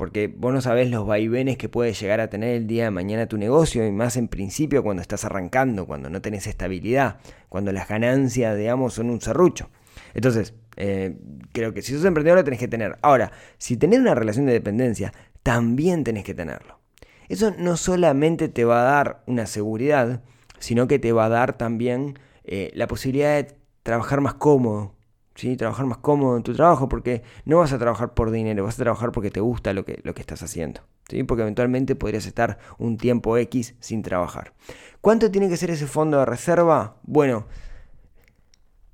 porque 0.00 0.28
vos 0.34 0.50
no 0.50 0.62
sabés 0.62 0.88
los 0.88 1.06
vaivenes 1.06 1.58
que 1.58 1.68
puede 1.68 1.92
llegar 1.92 2.20
a 2.20 2.30
tener 2.30 2.56
el 2.56 2.66
día 2.66 2.84
de 2.84 2.90
mañana 2.90 3.26
tu 3.26 3.36
negocio, 3.36 3.86
y 3.86 3.92
más 3.92 4.16
en 4.16 4.28
principio 4.28 4.82
cuando 4.82 5.02
estás 5.02 5.26
arrancando, 5.26 5.84
cuando 5.84 6.08
no 6.08 6.22
tenés 6.22 6.46
estabilidad, 6.46 7.18
cuando 7.50 7.70
las 7.70 7.86
ganancias, 7.86 8.56
digamos, 8.56 8.94
son 8.94 9.10
un 9.10 9.20
serrucho. 9.20 9.68
Entonces, 10.14 10.54
eh, 10.76 11.18
creo 11.52 11.74
que 11.74 11.82
si 11.82 11.92
sos 11.92 12.06
emprendedor 12.06 12.38
lo 12.38 12.44
tenés 12.44 12.60
que 12.60 12.66
tener. 12.66 12.98
Ahora, 13.02 13.30
si 13.58 13.76
tenés 13.76 14.00
una 14.00 14.14
relación 14.14 14.46
de 14.46 14.54
dependencia, 14.54 15.12
también 15.42 16.02
tenés 16.02 16.24
que 16.24 16.32
tenerlo. 16.32 16.80
Eso 17.28 17.52
no 17.58 17.76
solamente 17.76 18.48
te 18.48 18.64
va 18.64 18.80
a 18.80 18.90
dar 18.90 19.22
una 19.26 19.44
seguridad, 19.44 20.22
sino 20.60 20.88
que 20.88 20.98
te 20.98 21.12
va 21.12 21.26
a 21.26 21.28
dar 21.28 21.58
también 21.58 22.18
eh, 22.44 22.70
la 22.72 22.86
posibilidad 22.86 23.36
de 23.36 23.54
trabajar 23.82 24.22
más 24.22 24.32
cómodo, 24.32 24.94
¿sí? 25.40 25.56
trabajar 25.56 25.86
más 25.86 25.98
cómodo 25.98 26.36
en 26.36 26.42
tu 26.42 26.54
trabajo, 26.54 26.88
porque 26.88 27.22
no 27.46 27.58
vas 27.58 27.72
a 27.72 27.78
trabajar 27.78 28.14
por 28.14 28.30
dinero, 28.30 28.64
vas 28.64 28.74
a 28.74 28.82
trabajar 28.82 29.10
porque 29.10 29.30
te 29.30 29.40
gusta 29.40 29.72
lo 29.72 29.84
que, 29.84 30.00
lo 30.02 30.14
que 30.14 30.20
estás 30.20 30.42
haciendo, 30.42 30.82
¿sí? 31.08 31.22
porque 31.22 31.42
eventualmente 31.42 31.96
podrías 31.96 32.26
estar 32.26 32.58
un 32.78 32.98
tiempo 32.98 33.36
X 33.38 33.74
sin 33.80 34.02
trabajar. 34.02 34.52
¿Cuánto 35.00 35.30
tiene 35.30 35.48
que 35.48 35.56
ser 35.56 35.70
ese 35.70 35.86
fondo 35.86 36.18
de 36.18 36.26
reserva? 36.26 36.96
Bueno, 37.04 37.46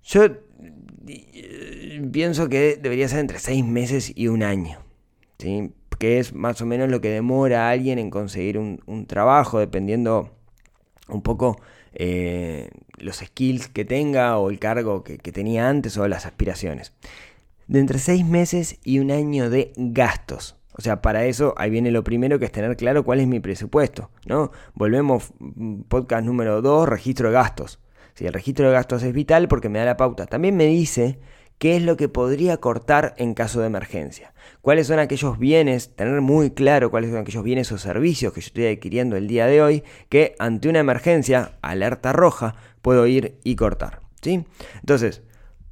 yo 0.04 0.24
eh, 1.08 2.08
pienso 2.12 2.48
que 2.48 2.78
debería 2.80 3.08
ser 3.08 3.18
entre 3.18 3.40
seis 3.40 3.64
meses 3.64 4.12
y 4.14 4.28
un 4.28 4.42
año. 4.44 4.78
¿sí? 5.38 5.72
que 5.98 6.18
es 6.18 6.34
más 6.34 6.60
o 6.60 6.66
menos 6.66 6.90
lo 6.90 7.00
que 7.00 7.08
demora 7.08 7.68
a 7.68 7.70
alguien 7.70 7.98
en 7.98 8.10
conseguir 8.10 8.58
un, 8.58 9.06
trabajo, 9.06 9.58
dependiendo 9.58 10.30
un 11.08 11.22
poco 11.22 11.58
eh, 11.94 12.68
los 12.98 13.16
skills 13.16 13.68
que 13.68 13.84
tenga 13.84 14.38
o 14.38 14.50
el 14.50 14.58
cargo 14.58 15.04
que, 15.04 15.18
tenía 15.18 15.68
antes 15.68 15.96
o 15.96 16.08
las 16.08 16.26
aspiraciones. 16.26 16.92
De 17.66 17.80
entre 17.80 17.98
seis 17.98 18.24
meses 18.24 18.78
y 18.84 18.98
un 18.98 19.10
año 19.10 19.50
de 19.50 19.72
gastos. 19.76 20.56
O 20.72 20.82
sea, 20.82 21.00
para 21.00 21.24
eso 21.24 21.54
ahí 21.56 21.70
viene 21.70 21.90
lo 21.90 22.04
primero 22.04 22.38
que 22.38 22.44
es 22.44 22.52
tener 22.52 22.76
claro 22.76 23.04
cuál 23.04 23.20
es 23.20 23.26
mi 23.26 23.40
presupuesto, 23.40 24.10
¿no? 24.26 24.52
Volvemos, 24.74 25.32
mm, 25.38 25.82
podcast 25.82 26.24
número 26.24 26.60
2, 26.60 26.88
registro 26.88 27.28
de 27.28 27.34
gastos. 27.34 27.80
Si 28.14 28.26
el 28.26 28.32
registro 28.32 28.66
de 28.66 28.72
gastos 28.72 29.02
es 29.02 29.12
vital 29.12 29.48
porque 29.48 29.68
me 29.68 29.78
da 29.78 29.84
la 29.84 29.96
pauta. 29.96 30.26
También 30.26 30.56
me 30.56 30.66
dice 30.66 31.18
qué 31.58 31.76
es 31.76 31.82
lo 31.82 31.96
que 31.96 32.08
podría 32.08 32.58
cortar 32.58 33.14
en 33.18 33.34
caso 33.34 33.60
de 33.60 33.66
emergencia, 33.66 34.34
cuáles 34.60 34.86
son 34.86 34.98
aquellos 34.98 35.38
bienes, 35.38 35.94
tener 35.94 36.20
muy 36.20 36.50
claro 36.50 36.90
cuáles 36.90 37.10
son 37.10 37.20
aquellos 37.20 37.44
bienes 37.44 37.72
o 37.72 37.78
servicios 37.78 38.32
que 38.32 38.40
yo 38.40 38.46
estoy 38.46 38.66
adquiriendo 38.66 39.16
el 39.16 39.28
día 39.28 39.46
de 39.46 39.62
hoy 39.62 39.84
que 40.08 40.34
ante 40.38 40.68
una 40.68 40.80
emergencia, 40.80 41.52
alerta 41.62 42.12
roja, 42.12 42.56
puedo 42.82 43.06
ir 43.06 43.38
y 43.44 43.56
cortar. 43.56 44.00
¿sí? 44.20 44.44
Entonces, 44.80 45.22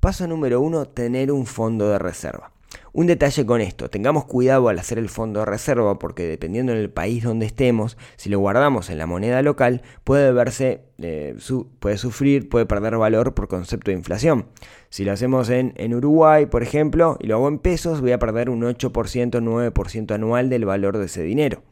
paso 0.01 0.27
número 0.27 0.61
uno, 0.61 0.87
tener 0.87 1.31
un 1.31 1.47
fondo 1.47 1.91
de 1.91 1.99
reserva. 1.99 2.54
Un 2.97 3.09
detalle 3.09 3.45
con 3.45 3.61
esto, 3.61 3.91
tengamos 3.91 4.25
cuidado 4.25 4.69
al 4.69 4.79
hacer 4.79 5.01
el 5.01 5.09
fondo 5.09 5.41
de 5.41 5.47
reserva 5.47 5.99
porque 5.99 6.29
dependiendo 6.29 6.73
del 6.73 6.91
país 6.91 7.25
donde 7.25 7.45
estemos, 7.45 7.99
si 8.15 8.31
lo 8.31 8.39
guardamos 8.39 8.89
en 8.89 8.99
la 8.99 9.07
moneda 9.07 9.43
local, 9.43 9.83
puede 10.05 10.31
verse, 10.31 10.83
eh, 10.99 11.35
puede 11.81 11.99
sufrir, 11.99 12.49
puede 12.49 12.67
perder 12.67 12.97
valor 12.97 13.35
por 13.35 13.49
concepto 13.49 13.91
de 13.91 13.97
inflación. 13.97 14.47
Si 14.91 15.05
lo 15.05 15.11
hacemos 15.11 15.51
en, 15.51 15.75
Uruguay, 15.93 16.47
por 16.47 16.63
ejemplo, 16.63 17.19
y 17.19 17.27
lo 17.27 17.35
hago 17.35 17.49
en 17.49 17.59
pesos, 17.59 18.01
voy 18.01 18.13
a 18.13 18.21
perder 18.21 18.49
un 18.49 18.63
8%, 18.63 18.93
9% 18.93 20.15
anual 20.15 20.49
del 20.49 20.65
valor 20.65 20.97
de 20.99 21.07
ese 21.07 21.25
dinero. 21.25 21.65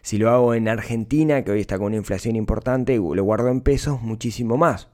Si 0.00 0.16
lo 0.16 0.30
hago 0.30 0.54
en 0.54 0.68
Argentina, 0.68 1.44
que 1.44 1.52
hoy 1.52 1.60
está 1.60 1.76
con 1.76 1.88
una 1.88 1.96
inflación 1.96 2.36
importante, 2.36 2.94
y 2.94 2.96
lo 2.96 3.22
guardo 3.22 3.48
en 3.48 3.60
pesos, 3.60 4.00
muchísimo 4.00 4.56
más. 4.56 4.88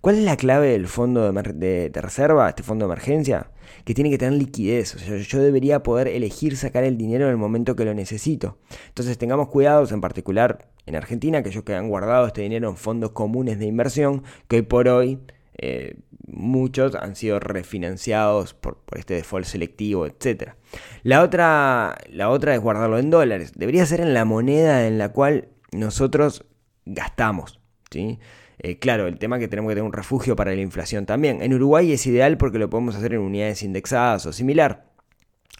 ¿Cuál 0.00 0.18
es 0.18 0.24
la 0.24 0.36
clave 0.36 0.70
del 0.70 0.88
fondo 0.88 1.32
de, 1.32 1.90
reserva, 1.94 2.48
este 2.48 2.62
fondo 2.62 2.86
de 2.86 2.92
emergencia? 2.92 3.50
Que 3.84 3.94
tiene 3.94 4.10
que 4.10 4.18
tener 4.18 4.38
liquidez. 4.38 4.94
O 4.94 4.98
sea, 4.98 5.16
yo 5.16 5.42
debería 5.42 5.82
poder 5.82 6.08
elegir 6.08 6.56
sacar 6.56 6.84
el 6.84 6.96
dinero 6.96 7.26
en 7.26 7.32
el 7.32 7.36
momento 7.36 7.76
que 7.76 7.84
lo 7.84 7.94
necesito. 7.94 8.58
Entonces 8.88 9.18
tengamos 9.18 9.48
cuidados, 9.48 9.92
en 9.92 10.00
particular 10.00 10.68
en 10.86 10.96
Argentina, 10.96 11.38
aquellos 11.38 11.64
que 11.64 11.74
han 11.74 11.88
guardado 11.88 12.26
este 12.26 12.42
dinero 12.42 12.68
en 12.68 12.76
fondos 12.76 13.10
comunes 13.10 13.58
de 13.58 13.66
inversión, 13.66 14.22
que 14.48 14.56
hoy 14.56 14.62
por 14.62 14.88
hoy 14.88 15.18
eh, 15.58 15.96
muchos 16.26 16.94
han 16.94 17.16
sido 17.16 17.40
refinanciados 17.40 18.54
por, 18.54 18.78
este 18.96 19.14
default 19.14 19.46
selectivo, 19.46 20.06
etc. 20.06 20.52
La 21.02 21.22
otra, 21.22 21.96
la 22.10 22.30
otra 22.30 22.54
es 22.54 22.60
guardarlo 22.60 22.98
en 22.98 23.10
dólares. 23.10 23.52
Debería 23.56 23.86
ser 23.86 24.00
en 24.00 24.14
la 24.14 24.24
moneda 24.24 24.86
en 24.86 24.98
la 24.98 25.12
cual 25.12 25.48
nosotros 25.72 26.44
gastamos. 26.84 27.60
¿sí? 27.90 28.18
Eh, 28.58 28.78
claro, 28.78 29.06
el 29.06 29.18
tema 29.18 29.36
es 29.36 29.40
que 29.40 29.48
tenemos 29.48 29.70
que 29.70 29.74
tener 29.74 29.86
un 29.86 29.92
refugio 29.92 30.36
para 30.36 30.54
la 30.54 30.60
inflación 30.60 31.06
también. 31.06 31.42
En 31.42 31.52
Uruguay 31.52 31.92
es 31.92 32.06
ideal 32.06 32.38
porque 32.38 32.58
lo 32.58 32.70
podemos 32.70 32.94
hacer 32.96 33.14
en 33.14 33.20
unidades 33.20 33.62
indexadas 33.62 34.26
o 34.26 34.32
similar. 34.32 34.84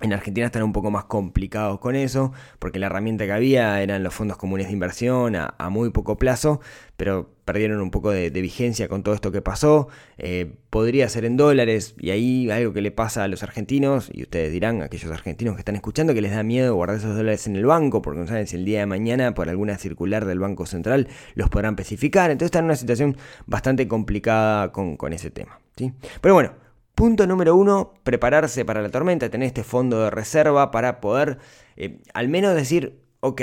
En 0.02 0.12
Argentina 0.12 0.44
están 0.44 0.62
un 0.62 0.74
poco 0.74 0.90
más 0.90 1.04
complicados 1.04 1.78
con 1.78 1.96
eso, 1.96 2.30
porque 2.58 2.78
la 2.78 2.86
herramienta 2.86 3.24
que 3.24 3.32
había 3.32 3.80
eran 3.80 4.02
los 4.02 4.12
fondos 4.12 4.36
comunes 4.36 4.66
de 4.66 4.74
inversión 4.74 5.36
a, 5.36 5.54
muy 5.70 5.88
poco 5.88 6.18
plazo, 6.18 6.60
pero 6.98 7.30
perdieron 7.46 7.80
un 7.80 7.90
poco 7.90 8.10
de, 8.10 8.28
vigencia 8.28 8.88
con 8.88 9.02
todo 9.02 9.14
esto 9.14 9.32
que 9.32 9.40
pasó. 9.40 9.88
Eh, 10.18 10.52
podría 10.68 11.08
ser 11.08 11.24
en 11.24 11.38
dólares, 11.38 11.94
y 11.98 12.10
ahí 12.10 12.50
algo 12.50 12.74
que 12.74 12.82
le 12.82 12.90
pasa 12.90 13.24
a 13.24 13.28
los 13.28 13.42
argentinos, 13.42 14.10
y 14.12 14.24
ustedes 14.24 14.52
dirán, 14.52 14.82
aquellos 14.82 15.10
argentinos 15.10 15.54
que 15.54 15.60
están 15.60 15.76
escuchando, 15.76 16.12
que 16.12 16.20
les 16.20 16.32
da 16.32 16.42
miedo 16.42 16.74
guardar 16.74 16.98
esos 16.98 17.16
dólares 17.16 17.46
en 17.46 17.56
el 17.56 17.64
banco, 17.64 18.02
porque 18.02 18.20
no 18.20 18.26
saben 18.26 18.46
si 18.46 18.56
el 18.56 18.66
día 18.66 18.80
de 18.80 18.86
mañana, 18.86 19.32
por 19.32 19.48
alguna 19.48 19.78
circular 19.78 20.26
del 20.26 20.40
Banco 20.40 20.66
Central, 20.66 21.08
los 21.36 21.48
podrán 21.48 21.72
especificar. 21.72 22.30
Entonces 22.30 22.48
están 22.48 22.64
en 22.64 22.66
una 22.66 22.76
situación 22.76 23.16
bastante 23.46 23.88
complicada 23.88 24.72
con, 24.72 24.98
con 24.98 25.14
ese 25.14 25.30
tema. 25.30 25.58
¿sí? 25.74 25.94
Pero 26.20 26.34
bueno. 26.34 26.65
Punto 26.96 27.26
número 27.26 27.54
uno, 27.54 27.92
prepararse 28.04 28.64
para 28.64 28.80
la 28.80 28.88
tormenta, 28.88 29.28
tener 29.28 29.48
este 29.48 29.64
fondo 29.64 30.02
de 30.02 30.10
reserva 30.10 30.70
para 30.70 31.02
poder 31.02 31.38
eh, 31.76 32.00
al 32.14 32.30
menos 32.30 32.54
decir, 32.54 33.02
ok, 33.20 33.42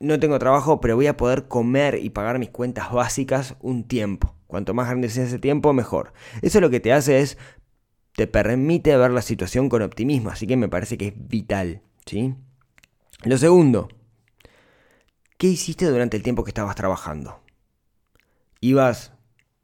no 0.00 0.18
tengo 0.18 0.40
trabajo, 0.40 0.80
pero 0.80 0.96
voy 0.96 1.06
a 1.06 1.16
poder 1.16 1.46
comer 1.46 2.00
y 2.02 2.10
pagar 2.10 2.40
mis 2.40 2.50
cuentas 2.50 2.90
básicas 2.90 3.54
un 3.60 3.84
tiempo. 3.84 4.34
Cuanto 4.48 4.74
más 4.74 4.88
grande 4.88 5.08
sea 5.08 5.22
ese 5.22 5.38
tiempo, 5.38 5.72
mejor. 5.72 6.14
Eso 6.42 6.60
lo 6.60 6.68
que 6.68 6.80
te 6.80 6.92
hace 6.92 7.20
es, 7.20 7.38
te 8.16 8.26
permite 8.26 8.96
ver 8.96 9.12
la 9.12 9.22
situación 9.22 9.68
con 9.68 9.82
optimismo, 9.82 10.30
así 10.30 10.48
que 10.48 10.56
me 10.56 10.68
parece 10.68 10.98
que 10.98 11.06
es 11.06 11.14
vital. 11.16 11.82
¿sí? 12.06 12.34
Lo 13.22 13.38
segundo, 13.38 13.88
¿qué 15.38 15.46
hiciste 15.46 15.86
durante 15.86 16.16
el 16.16 16.24
tiempo 16.24 16.42
que 16.42 16.50
estabas 16.50 16.74
trabajando? 16.74 17.40
¿Ibas 18.60 19.12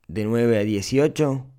de 0.07 0.27
9 0.27 0.59
a 0.59 0.63
18? 0.63 1.50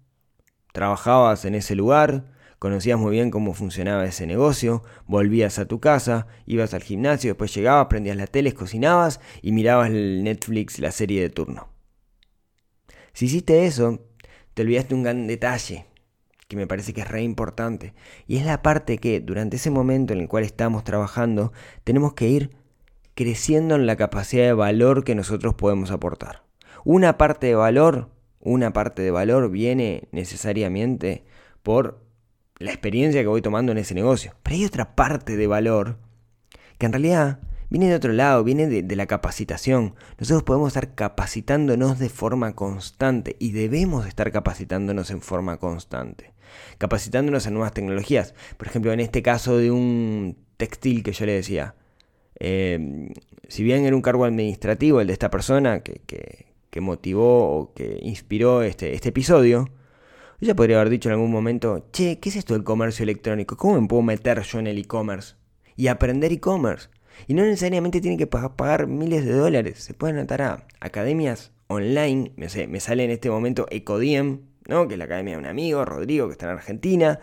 Trabajabas 0.72 1.46
en 1.46 1.56
ese 1.56 1.76
lugar, 1.76 2.26
conocías 2.60 3.00
muy 3.00 3.12
bien 3.12 3.32
cómo 3.32 3.54
funcionaba 3.54 4.06
ese 4.06 4.28
negocio, 4.28 4.84
volvías 5.06 5.60
a 5.60 5.66
tu 5.66 5.80
casa, 5.80 6.28
ibas 6.46 6.74
al 6.74 6.84
gimnasio, 6.84 7.32
después 7.32 7.54
llegabas, 7.54 7.88
prendías 7.88 8.18
la 8.18 8.28
tele, 8.28 8.54
cocinabas 8.54 9.20
y 9.42 9.52
mirabas 9.52 9.90
el 9.90 10.24
Netflix, 10.24 10.80
la 10.80 10.92
serie 10.92 11.22
de 11.22 11.30
turno. 11.30 11.70
Si 13.14 13.26
hiciste 13.26 13.66
eso, 13.66 14.00
te 14.54 14.62
olvidaste 14.62 14.96
un 14.96 15.04
gran 15.04 15.28
detalle 15.28 15.86
que 16.48 16.58
me 16.58 16.68
parece 16.68 16.94
que 16.94 17.00
es 17.00 17.08
re 17.08 17.24
importante, 17.24 17.94
y 18.28 18.36
es 18.36 18.46
la 18.46 18.62
parte 18.62 18.98
que 18.98 19.22
durante 19.22 19.56
ese 19.56 19.72
momento 19.72 20.12
en 20.12 20.20
el 20.20 20.28
cual 20.28 20.44
estamos 20.44 20.84
trabajando 20.84 21.54
tenemos 21.86 22.14
que 22.14 22.28
ir 22.28 22.52
creciendo 23.16 23.76
en 23.76 23.86
la 23.86 23.96
capacidad 23.96 24.44
de 24.44 24.54
valor 24.54 25.06
que 25.06 25.16
nosotros 25.16 25.54
podemos 25.54 25.92
aportar. 25.92 26.44
Una 26.84 27.18
parte 27.18 27.48
de 27.48 27.56
valor 27.56 28.10
una 28.42 28.74
parte 28.74 29.02
de 29.02 29.12
valor 29.12 29.50
viene 29.50 30.08
necesariamente 30.12 31.24
por 31.64 32.04
la 32.58 32.72
experiencia 32.72 33.22
que 33.22 33.28
voy 33.28 33.42
tomando 33.42 33.72
en 33.72 33.78
ese 33.78 33.94
negocio. 33.94 34.36
Pero 34.44 34.56
hay 34.56 34.66
otra 34.66 34.96
parte 34.96 35.36
de 35.36 35.48
valor 35.48 35.98
que 36.78 36.86
en 36.86 36.94
realidad 36.94 37.40
viene 37.70 37.88
de 37.88 37.96
otro 37.96 38.14
lado, 38.14 38.44
viene 38.44 38.68
de, 38.68 38.96
la 38.96 39.06
capacitación. 39.06 39.96
Nosotros 40.20 40.44
podemos 40.44 40.68
estar 40.70 40.94
capacitándonos 40.94 42.00
de 42.00 42.10
forma 42.10 42.54
constante 42.54 43.36
y 43.40 43.52
debemos 43.52 44.06
estar 44.06 44.32
capacitándonos 44.32 45.10
en 45.10 45.22
forma 45.22 45.58
constante. 45.58 46.34
Capacitándonos 46.78 47.48
en 47.48 47.54
nuevas 47.54 47.74
tecnologías. 47.74 48.36
Por 48.58 48.68
ejemplo, 48.68 48.92
en 48.92 49.00
este 49.00 49.22
caso 49.22 49.58
de 49.58 49.72
un 49.72 50.38
textil 50.58 51.02
que 51.02 51.14
yo 51.14 51.26
le 51.26 51.34
decía. 51.34 51.76
Eh, 52.40 53.14
si 53.48 53.64
bien 53.64 53.86
era 53.86 53.96
un 53.96 54.02
cargo 54.02 54.26
administrativo 54.26 55.00
el 55.00 55.08
de 55.08 55.14
esta 55.14 55.30
persona, 55.30 55.82
que, 55.82 56.02
que 56.06 56.51
motivó 56.80 57.60
o 57.60 57.74
que 57.74 58.00
inspiró 58.02 58.62
este, 58.62 58.94
este 58.94 59.10
episodio, 59.10 59.68
ella 60.40 60.56
podría 60.56 60.78
haber 60.78 60.90
dicho 60.90 61.10
en 61.10 61.14
algún 61.14 61.32
momento, 61.32 61.88
che, 61.92 62.20
¿qué 62.20 62.30
es 62.30 62.36
esto 62.36 62.54
del 62.54 62.64
comercio 62.64 63.04
electrónico? 63.04 63.58
¿Cómo 63.58 63.80
me 63.80 63.88
puedo 63.88 64.02
meter 64.02 64.42
yo 64.42 64.60
en 64.60 64.68
el 64.68 64.78
e-commerce? 64.80 65.36
Y 65.76 65.88
aprender 65.88 66.32
e-commerce. 66.32 66.90
Y 67.28 67.36
no 67.36 67.44
necesariamente 67.44 68.02
tiene 68.02 68.18
que 68.18 68.26
pagar 68.26 68.88
miles 68.88 69.26
de 69.26 69.34
dólares. 69.34 69.84
Se 69.84 69.94
puede 69.94 70.14
anotar 70.14 70.42
a 70.42 70.68
academias 70.80 71.52
online. 71.68 72.32
Me, 72.38 72.48
me 72.68 72.80
sale 72.80 73.04
en 73.04 73.12
este 73.12 73.30
momento 73.30 73.68
Ecodiem, 73.70 74.42
¿no? 74.68 74.88
que 74.88 74.96
es 74.96 74.98
la 74.98 75.06
academia 75.06 75.34
de 75.34 75.40
un 75.40 75.46
amigo, 75.46 75.86
Rodrigo, 75.86 76.28
que 76.28 76.32
está 76.32 76.48
en 76.48 76.54
Argentina. 76.54 77.20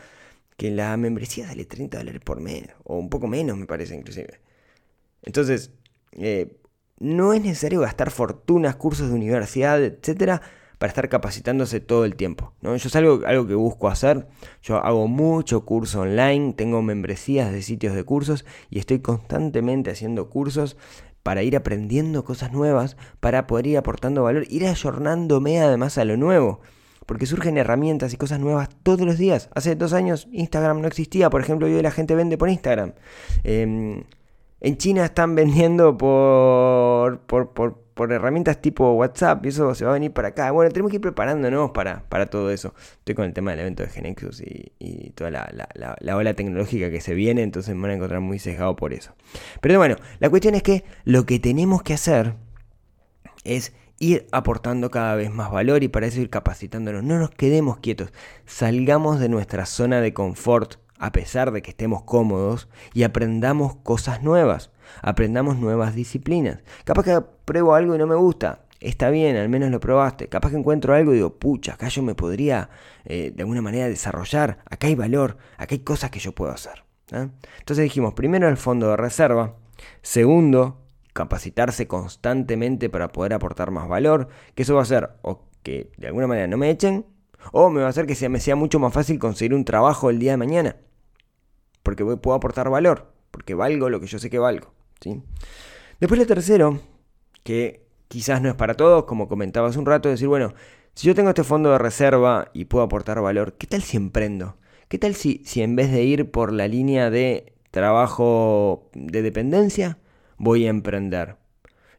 Que 0.56 0.70
la 0.70 0.96
membresía 0.96 1.48
sale 1.48 1.64
30 1.64 1.98
dólares 1.98 2.20
por 2.24 2.40
mes. 2.40 2.68
O 2.84 2.98
un 2.98 3.08
poco 3.10 3.26
menos, 3.26 3.56
me 3.56 3.66
parece, 3.66 3.96
inclusive. 3.96 4.40
Entonces, 5.22 5.72
eh, 6.12 6.56
no 7.00 7.32
es 7.32 7.42
necesario 7.42 7.80
gastar 7.80 8.10
fortunas, 8.10 8.76
cursos 8.76 9.08
de 9.08 9.14
universidad, 9.14 9.82
etcétera, 9.82 10.42
para 10.78 10.88
estar 10.88 11.08
capacitándose 11.08 11.80
todo 11.80 12.04
el 12.04 12.16
tiempo. 12.16 12.52
¿no? 12.60 12.76
Yo 12.76 12.88
es 12.88 12.96
algo, 12.96 13.46
que 13.46 13.54
busco 13.54 13.88
hacer. 13.88 14.28
Yo 14.62 14.76
hago 14.76 15.08
mucho 15.08 15.64
curso 15.64 16.00
online, 16.00 16.54
tengo 16.54 16.82
membresías 16.82 17.52
de 17.52 17.62
sitios 17.62 17.94
de 17.94 18.04
cursos 18.04 18.44
y 18.70 18.78
estoy 18.78 19.00
constantemente 19.00 19.90
haciendo 19.90 20.30
cursos 20.30 20.76
para 21.22 21.42
ir 21.42 21.56
aprendiendo 21.56 22.24
cosas 22.24 22.52
nuevas, 22.52 22.96
para 23.20 23.46
poder 23.46 23.66
ir 23.66 23.78
aportando 23.78 24.22
valor, 24.22 24.44
ir 24.48 24.66
ayornándome 24.66 25.60
además 25.60 25.98
a 25.98 26.04
lo 26.04 26.16
nuevo. 26.16 26.60
Porque 27.06 27.26
surgen 27.26 27.56
herramientas 27.56 28.12
y 28.12 28.16
cosas 28.16 28.38
nuevas 28.38 28.68
todos 28.82 29.00
los 29.00 29.16
días. 29.18 29.48
Hace 29.54 29.74
dos 29.76 29.94
años 29.94 30.28
Instagram 30.30 30.80
no 30.80 30.88
existía, 30.88 31.30
por 31.30 31.40
ejemplo, 31.40 31.66
y 31.66 31.74
hoy 31.74 31.82
la 31.82 31.90
gente 31.90 32.14
vende 32.14 32.36
por 32.36 32.50
Instagram. 32.50 32.92
Em, 33.44 34.04
en 34.60 34.76
China 34.76 35.04
están 35.04 35.34
vendiendo 35.34 35.96
por, 35.96 37.20
por, 37.20 37.52
por, 37.52 37.78
por, 37.94 38.12
herramientas 38.12 38.60
tipo 38.60 38.92
WhatsApp 38.92 39.44
y 39.44 39.48
eso 39.48 39.74
se 39.74 39.84
va 39.84 39.92
a 39.92 39.94
venir 39.94 40.12
para 40.12 40.28
acá. 40.28 40.50
Bueno, 40.50 40.70
tenemos 40.70 40.90
que 40.90 40.96
ir 40.96 41.00
preparándonos 41.00 41.70
para, 41.70 42.04
para 42.08 42.26
todo 42.26 42.50
eso. 42.50 42.74
Estoy 42.98 43.14
con 43.14 43.24
el 43.24 43.32
tema 43.32 43.52
del 43.52 43.60
evento 43.60 43.82
de 43.82 43.88
Genexus 43.88 44.40
y, 44.40 45.10
toda 45.14 45.30
la, 45.30 45.50
la, 45.52 45.96
la, 45.98 46.16
ola 46.16 46.34
tecnológica 46.34 46.90
que 46.90 47.00
se 47.00 47.14
viene, 47.14 47.42
entonces 47.42 47.74
me 47.74 47.82
van 47.82 47.90
a 47.92 47.94
encontrar 47.94 48.20
muy 48.20 48.38
sesgado 48.38 48.76
por 48.76 48.92
eso. 48.92 49.14
Pero 49.60 49.78
bueno, 49.78 49.96
la 50.18 50.30
cuestión 50.30 50.54
es 50.54 50.62
que 50.62 50.84
lo 51.04 51.24
que 51.26 51.38
tenemos 51.38 51.82
que 51.82 51.94
hacer 51.94 52.34
es 53.44 53.72
ir 53.98 54.26
aportando 54.30 54.90
cada 54.90 55.14
vez 55.16 55.30
más 55.32 55.50
valor 55.50 55.82
y 55.82 55.88
para 55.88 56.06
eso 56.06 56.20
ir 56.20 56.30
capacitándonos. 56.30 57.02
No 57.02 57.18
nos 57.18 57.30
quedemos 57.30 57.78
quietos, 57.78 58.12
salgamos 58.46 59.20
de 59.20 59.28
nuestra 59.28 59.66
zona 59.66 60.00
de 60.00 60.12
confort 60.12 60.76
a 60.98 61.12
pesar 61.12 61.52
de 61.52 61.62
que 61.62 61.70
estemos 61.70 62.02
cómodos, 62.02 62.68
y 62.92 63.02
aprendamos 63.04 63.76
cosas 63.76 64.22
nuevas, 64.22 64.70
aprendamos 65.02 65.56
nuevas 65.56 65.94
disciplinas. 65.94 66.60
Capaz 66.84 67.04
que 67.04 67.20
pruebo 67.44 67.74
algo 67.74 67.94
y 67.94 67.98
no 67.98 68.06
me 68.06 68.16
gusta, 68.16 68.60
está 68.80 69.10
bien, 69.10 69.36
al 69.36 69.48
menos 69.48 69.70
lo 69.70 69.80
probaste. 69.80 70.28
Capaz 70.28 70.50
que 70.50 70.56
encuentro 70.56 70.94
algo 70.94 71.12
y 71.12 71.16
digo, 71.16 71.34
pucha, 71.38 71.74
acá 71.74 71.88
yo 71.88 72.02
me 72.02 72.14
podría 72.14 72.70
eh, 73.04 73.32
de 73.34 73.42
alguna 73.42 73.62
manera 73.62 73.88
desarrollar, 73.88 74.58
acá 74.68 74.86
hay 74.86 74.94
valor, 74.94 75.38
acá 75.56 75.74
hay 75.74 75.80
cosas 75.80 76.10
que 76.10 76.20
yo 76.20 76.32
puedo 76.32 76.52
hacer. 76.52 76.84
¿eh? 77.12 77.28
Entonces 77.58 77.82
dijimos, 77.84 78.14
primero 78.14 78.48
el 78.48 78.56
fondo 78.56 78.88
de 78.90 78.96
reserva, 78.96 79.54
segundo, 80.02 80.82
capacitarse 81.12 81.86
constantemente 81.86 82.88
para 82.90 83.08
poder 83.08 83.34
aportar 83.34 83.70
más 83.70 83.88
valor, 83.88 84.28
que 84.54 84.62
eso 84.62 84.74
va 84.74 84.80
a 84.80 84.82
hacer 84.84 85.10
o 85.22 85.44
que 85.62 85.90
de 85.96 86.06
alguna 86.06 86.26
manera 86.26 86.46
no 86.46 86.56
me 86.56 86.70
echen, 86.70 87.04
o 87.52 87.70
me 87.70 87.80
va 87.80 87.86
a 87.86 87.90
hacer 87.90 88.06
que 88.06 88.28
me 88.28 88.40
sea 88.40 88.56
mucho 88.56 88.78
más 88.78 88.92
fácil 88.92 89.18
conseguir 89.18 89.54
un 89.54 89.64
trabajo 89.64 90.10
el 90.10 90.18
día 90.18 90.32
de 90.32 90.36
mañana 90.36 90.76
porque 91.88 92.04
puedo 92.04 92.36
aportar 92.36 92.68
valor, 92.68 93.14
porque 93.30 93.54
valgo 93.54 93.88
lo 93.88 93.98
que 93.98 94.06
yo 94.06 94.18
sé 94.18 94.28
que 94.28 94.38
valgo. 94.38 94.74
¿sí? 95.00 95.22
Después 95.98 96.20
lo 96.20 96.26
tercero, 96.26 96.82
que 97.44 97.86
quizás 98.08 98.42
no 98.42 98.50
es 98.50 98.54
para 98.54 98.74
todos, 98.74 99.04
como 99.04 99.26
comentaba 99.26 99.68
hace 99.68 99.78
un 99.78 99.86
rato, 99.86 100.10
decir, 100.10 100.28
bueno, 100.28 100.52
si 100.92 101.06
yo 101.06 101.14
tengo 101.14 101.30
este 101.30 101.44
fondo 101.44 101.70
de 101.72 101.78
reserva 101.78 102.50
y 102.52 102.66
puedo 102.66 102.84
aportar 102.84 103.22
valor, 103.22 103.54
¿qué 103.54 103.66
tal 103.66 103.80
si 103.80 103.96
emprendo? 103.96 104.58
¿Qué 104.88 104.98
tal 104.98 105.14
si, 105.14 105.40
si 105.46 105.62
en 105.62 105.76
vez 105.76 105.90
de 105.90 106.02
ir 106.02 106.30
por 106.30 106.52
la 106.52 106.68
línea 106.68 107.08
de 107.08 107.54
trabajo 107.70 108.90
de 108.92 109.22
dependencia, 109.22 109.96
voy 110.36 110.66
a 110.66 110.68
emprender? 110.68 111.36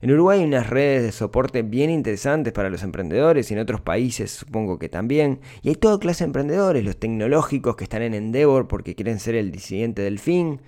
En 0.01 0.11
Uruguay 0.11 0.39
hay 0.39 0.45
unas 0.45 0.69
redes 0.69 1.03
de 1.03 1.11
soporte 1.11 1.61
bien 1.61 1.89
interesantes 1.89 2.53
para 2.53 2.69
los 2.69 2.83
emprendedores 2.83 3.51
y 3.51 3.53
en 3.53 3.59
otros 3.59 3.81
países 3.81 4.31
supongo 4.31 4.79
que 4.79 4.87
también. 4.87 5.41
Y 5.61 5.69
hay 5.69 5.75
toda 5.75 5.99
clase 5.99 6.23
de 6.23 6.27
emprendedores, 6.27 6.85
los 6.85 6.97
tecnológicos 6.97 7.75
que 7.75 7.83
están 7.83 8.03
en 8.03 8.13
Endeavor 8.13 8.69
porque 8.69 8.95
quieren 8.95 9.19
ser 9.19 9.35
el 9.35 9.51
disidente 9.51 10.01
del 10.01 10.19
fin, 10.19 10.61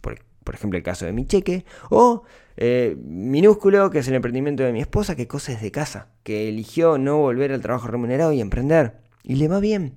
por, 0.00 0.18
ejemplo 0.52 0.76
el 0.76 0.82
caso 0.82 1.06
de 1.06 1.12
mi 1.12 1.26
cheque, 1.26 1.64
o 1.90 2.24
eh, 2.56 2.96
minúsculo, 2.98 3.90
que 3.90 4.00
es 4.00 4.08
el 4.08 4.14
emprendimiento 4.14 4.64
de 4.64 4.72
mi 4.72 4.80
esposa, 4.80 5.14
que 5.14 5.28
cosa 5.28 5.52
es 5.52 5.62
de 5.62 5.70
casa, 5.70 6.08
que 6.24 6.48
eligió 6.48 6.98
no 6.98 7.18
volver 7.18 7.52
al 7.52 7.60
trabajo 7.60 7.86
remunerado 7.86 8.32
y 8.32 8.40
emprender. 8.40 8.98
Y 9.22 9.36
le 9.36 9.46
va 9.46 9.60
bien. 9.60 9.94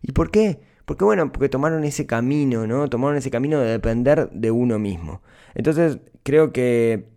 ¿Y 0.00 0.12
por 0.12 0.30
qué? 0.30 0.60
Porque 0.86 1.04
bueno, 1.04 1.30
porque 1.32 1.50
tomaron 1.50 1.84
ese 1.84 2.06
camino, 2.06 2.66
¿no? 2.66 2.88
Tomaron 2.88 3.18
ese 3.18 3.30
camino 3.30 3.60
de 3.60 3.72
depender 3.72 4.30
de 4.30 4.50
uno 4.50 4.78
mismo. 4.78 5.20
Entonces, 5.54 5.98
creo 6.22 6.52
que 6.52 7.15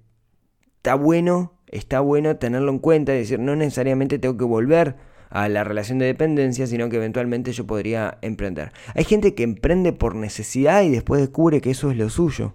está 0.79 0.95
bueno, 0.95 1.51
está 1.67 1.99
bueno 1.99 2.37
tenerlo 2.37 2.71
en 2.71 2.79
cuenta 2.79 3.13
y 3.13 3.17
decir, 3.17 3.37
no 3.37 3.53
necesariamente 3.53 4.17
tengo 4.17 4.37
que 4.37 4.45
volver 4.45 4.95
a 5.29 5.49
la 5.49 5.65
relación 5.65 5.99
de 5.99 6.05
dependencia, 6.05 6.67
sino 6.67 6.87
que 6.87 6.95
eventualmente 6.95 7.51
yo 7.51 7.67
podría 7.67 8.17
emprender. 8.21 8.71
Hay 8.95 9.03
gente 9.03 9.35
que 9.35 9.43
emprende 9.43 9.91
por 9.91 10.15
necesidad 10.15 10.81
y 10.83 10.89
después 10.89 11.19
descubre 11.19 11.59
que 11.59 11.71
eso 11.71 11.91
es 11.91 11.97
lo 11.97 12.09
suyo. 12.09 12.53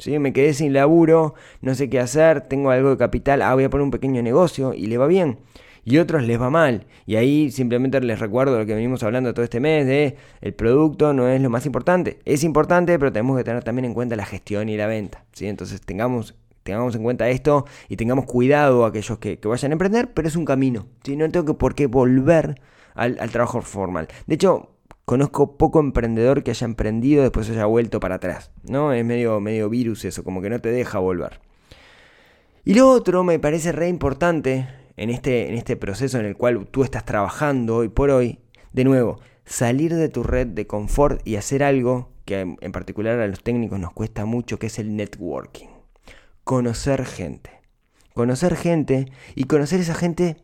¿Sí? 0.00 0.18
Me 0.18 0.32
quedé 0.32 0.52
sin 0.52 0.72
laburo, 0.72 1.34
no 1.60 1.76
sé 1.76 1.88
qué 1.88 2.00
hacer, 2.00 2.40
tengo 2.40 2.70
algo 2.70 2.90
de 2.90 2.96
capital, 2.96 3.40
ah, 3.40 3.54
voy 3.54 3.62
a 3.62 3.70
poner 3.70 3.84
un 3.84 3.92
pequeño 3.92 4.20
negocio 4.20 4.74
y 4.74 4.88
le 4.88 4.98
va 4.98 5.06
bien. 5.06 5.38
Y 5.84 5.98
otros 5.98 6.24
les 6.24 6.40
va 6.40 6.50
mal. 6.50 6.86
Y 7.06 7.14
ahí 7.14 7.52
simplemente 7.52 8.00
les 8.00 8.18
recuerdo 8.18 8.58
lo 8.58 8.66
que 8.66 8.74
venimos 8.74 9.04
hablando 9.04 9.32
todo 9.32 9.44
este 9.44 9.60
mes 9.60 9.86
de 9.86 10.16
el 10.40 10.54
producto 10.54 11.12
no 11.12 11.28
es 11.28 11.40
lo 11.40 11.50
más 11.50 11.66
importante. 11.66 12.18
Es 12.24 12.42
importante, 12.42 12.98
pero 12.98 13.12
tenemos 13.12 13.36
que 13.36 13.44
tener 13.44 13.62
también 13.62 13.84
en 13.84 13.94
cuenta 13.94 14.16
la 14.16 14.26
gestión 14.26 14.68
y 14.68 14.76
la 14.76 14.88
venta. 14.88 15.24
¿sí? 15.32 15.46
Entonces 15.46 15.80
tengamos 15.82 16.34
tengamos 16.64 16.96
en 16.96 17.02
cuenta 17.02 17.28
esto 17.28 17.66
y 17.88 17.96
tengamos 17.96 18.24
cuidado 18.24 18.84
aquellos 18.84 19.18
que, 19.18 19.38
vayan 19.44 19.70
a 19.70 19.74
emprender, 19.74 20.12
pero 20.12 20.26
es 20.26 20.34
un 20.34 20.44
camino. 20.44 20.86
si 21.04 21.14
No 21.14 21.30
tengo 21.30 21.46
que 21.46 21.54
por 21.54 21.74
qué 21.76 21.86
volver 21.86 22.60
al, 22.94 23.16
trabajo 23.30 23.62
formal. 23.62 24.08
De 24.26 24.34
hecho, 24.34 24.70
conozco 25.04 25.56
poco 25.56 25.78
emprendedor 25.78 26.42
que 26.42 26.50
haya 26.50 26.64
emprendido 26.64 27.20
y 27.20 27.24
después 27.24 27.48
haya 27.50 27.66
vuelto 27.66 28.00
para 28.00 28.16
atrás. 28.16 28.50
¿no? 28.64 28.92
Es 28.92 29.04
medio, 29.04 29.38
medio 29.40 29.68
virus 29.68 30.04
eso, 30.04 30.24
como 30.24 30.42
que 30.42 30.50
no 30.50 30.58
te 30.58 30.70
deja 30.70 30.98
volver. 30.98 31.40
Y 32.64 32.74
lo 32.74 32.88
otro 32.88 33.22
me 33.24 33.38
parece 33.38 33.72
re 33.72 33.88
importante 33.88 34.66
en 34.96 35.10
este, 35.10 35.48
en 35.48 35.54
este 35.54 35.76
proceso 35.76 36.18
en 36.18 36.24
el 36.24 36.36
cual 36.36 36.66
tú 36.70 36.82
estás 36.82 37.04
trabajando 37.04 37.76
hoy 37.76 37.88
por 37.90 38.08
hoy, 38.08 38.38
de 38.72 38.84
nuevo, 38.84 39.20
salir 39.44 39.94
de 39.94 40.08
tu 40.08 40.22
red 40.22 40.46
de 40.46 40.66
confort 40.66 41.20
y 41.26 41.36
hacer 41.36 41.62
algo 41.62 42.08
que 42.24 42.56
en 42.58 42.72
particular 42.72 43.20
a 43.20 43.26
los 43.26 43.42
técnicos 43.42 43.78
nos 43.78 43.92
cuesta 43.92 44.24
mucho, 44.24 44.58
que 44.58 44.68
es 44.68 44.78
el 44.78 44.96
networking 44.96 45.73
conocer 46.44 47.06
gente. 47.06 47.50
Conocer 48.12 48.54
gente 48.54 49.10
y 49.34 49.44
conocer 49.44 49.80
esa 49.80 49.94
gente 49.94 50.36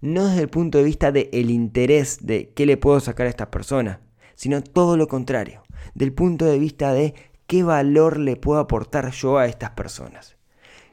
no 0.00 0.26
desde 0.26 0.42
el 0.42 0.48
punto 0.48 0.78
de 0.78 0.84
vista 0.84 1.12
del 1.12 1.28
el 1.32 1.50
interés 1.50 2.26
de 2.26 2.52
qué 2.54 2.64
le 2.66 2.76
puedo 2.76 2.98
sacar 3.00 3.26
a 3.26 3.30
estas 3.30 3.48
personas, 3.48 3.98
sino 4.34 4.62
todo 4.62 4.96
lo 4.96 5.06
contrario, 5.06 5.62
del 5.94 6.12
punto 6.12 6.46
de 6.46 6.58
vista 6.58 6.92
de 6.92 7.14
qué 7.46 7.62
valor 7.62 8.18
le 8.18 8.36
puedo 8.36 8.58
aportar 8.58 9.10
yo 9.12 9.38
a 9.38 9.46
estas 9.46 9.70
personas. 9.70 10.36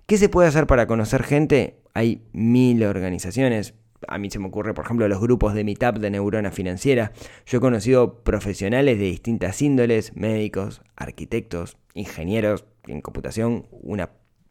¿Qué 0.06 0.18
se 0.18 0.30
puede 0.30 0.48
hacer 0.48 0.68
para 0.68 0.88
conocer 0.88 1.24
gente? 1.24 1.82
Hay 1.94 2.24
mil 2.34 2.84
organizaciones. 2.84 3.76
A 4.08 4.18
mí 4.18 4.30
se 4.30 4.40
me 4.40 4.48
ocurre, 4.48 4.74
por 4.74 4.86
ejemplo, 4.86 5.08
los 5.08 5.20
grupos 5.20 5.54
de 5.54 5.64
Meetup 5.64 5.98
de 5.98 6.10
Neurona 6.10 6.52
Financiera. 6.52 7.12
Yo 7.46 7.58
he 7.58 7.62
conocido 7.62 8.24
profesionales 8.24 8.98
de 8.98 9.06
distintas 9.06 9.62
índoles, 9.62 10.16
médicos, 10.16 10.82
arquitectos, 10.96 11.78
ingenieros 11.94 12.66
en 12.88 13.02
computación, 13.02 13.68
una 13.72 14.10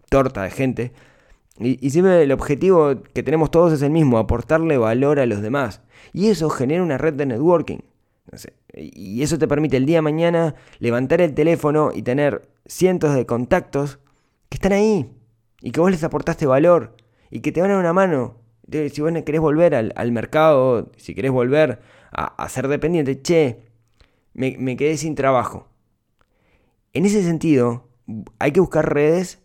torta 0.09 0.43
de 0.43 0.51
gente. 0.51 0.93
Y, 1.59 1.91
siempre 1.91 2.23
el 2.23 2.33
objetivo 2.33 3.03
que 3.13 3.23
tenemos 3.23 3.51
todos 3.51 3.73
es 3.73 3.83
el 3.83 3.91
mismo, 3.91 4.19
aportarle 4.19 4.79
valor 4.79 5.19
a 5.19 5.27
los 5.27 5.43
demás. 5.43 5.83
Y 6.13 6.29
eso 6.29 6.51
genera 6.51 6.83
una 6.83 6.99
red 6.99 7.15
de 7.15 7.27
networking. 7.27 7.79
y 8.75 9.23
eso 9.23 9.39
te 9.39 9.49
permite 9.49 9.77
el 9.77 9.87
día 9.87 9.99
de 9.99 10.03
mañana 10.03 10.55
levantar 10.79 11.21
el 11.21 11.35
teléfono 11.35 11.91
y 11.95 12.03
tener 12.03 12.49
cientos 12.67 13.15
de 13.15 13.27
contactos 13.27 13.99
que 14.49 14.57
están 14.57 14.73
ahí. 14.73 15.11
Y 15.61 15.73
que 15.73 15.81
vos 15.81 15.91
les 15.91 16.05
aportaste 16.05 16.47
valor. 16.47 16.97
Y 17.31 17.41
que 17.41 17.53
te 17.53 17.61
van 17.61 17.73
a 17.73 17.79
una 17.79 17.93
mano. 17.93 18.37
Si 18.71 19.01
vos 19.01 19.13
querés 19.25 19.41
volver 19.41 19.75
al, 19.75 20.13
mercado, 20.13 20.93
si 20.97 21.15
querés 21.15 21.33
volver 21.33 21.81
a, 22.13 22.49
ser 22.49 22.69
dependiente, 22.69 23.21
che, 23.23 23.61
me 24.35 24.77
quedé 24.77 24.97
sin 24.99 25.15
trabajo. 25.15 25.69
En 26.93 27.07
ese 27.07 27.23
sentido, 27.23 27.89
hay 28.39 28.53
que 28.53 28.61
buscar 28.61 28.93
redes 28.93 29.41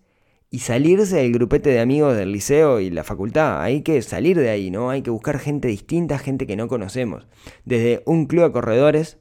y 0.53 0.59
salirse 0.59 1.15
del 1.15 1.33
grupete 1.33 1.71
de 1.71 1.79
amigos 1.79 2.15
del 2.15 2.31
liceo 2.31 2.79
y 2.79 2.91
la 2.91 3.03
facultad. 3.03 3.63
Hay 3.63 3.81
que 3.81 3.99
salir 4.03 4.37
de 4.37 4.51
ahí, 4.51 4.69
¿no? 4.69 4.91
Hay 4.91 5.01
que 5.01 5.09
buscar 5.09 5.39
gente 5.39 5.67
distinta, 5.67 6.19
gente 6.19 6.45
que 6.45 6.55
no 6.55 6.67
conocemos. 6.67 7.25
Desde 7.65 8.03
un 8.05 8.27
club 8.27 8.43
de 8.43 8.51
corredores, 8.51 9.17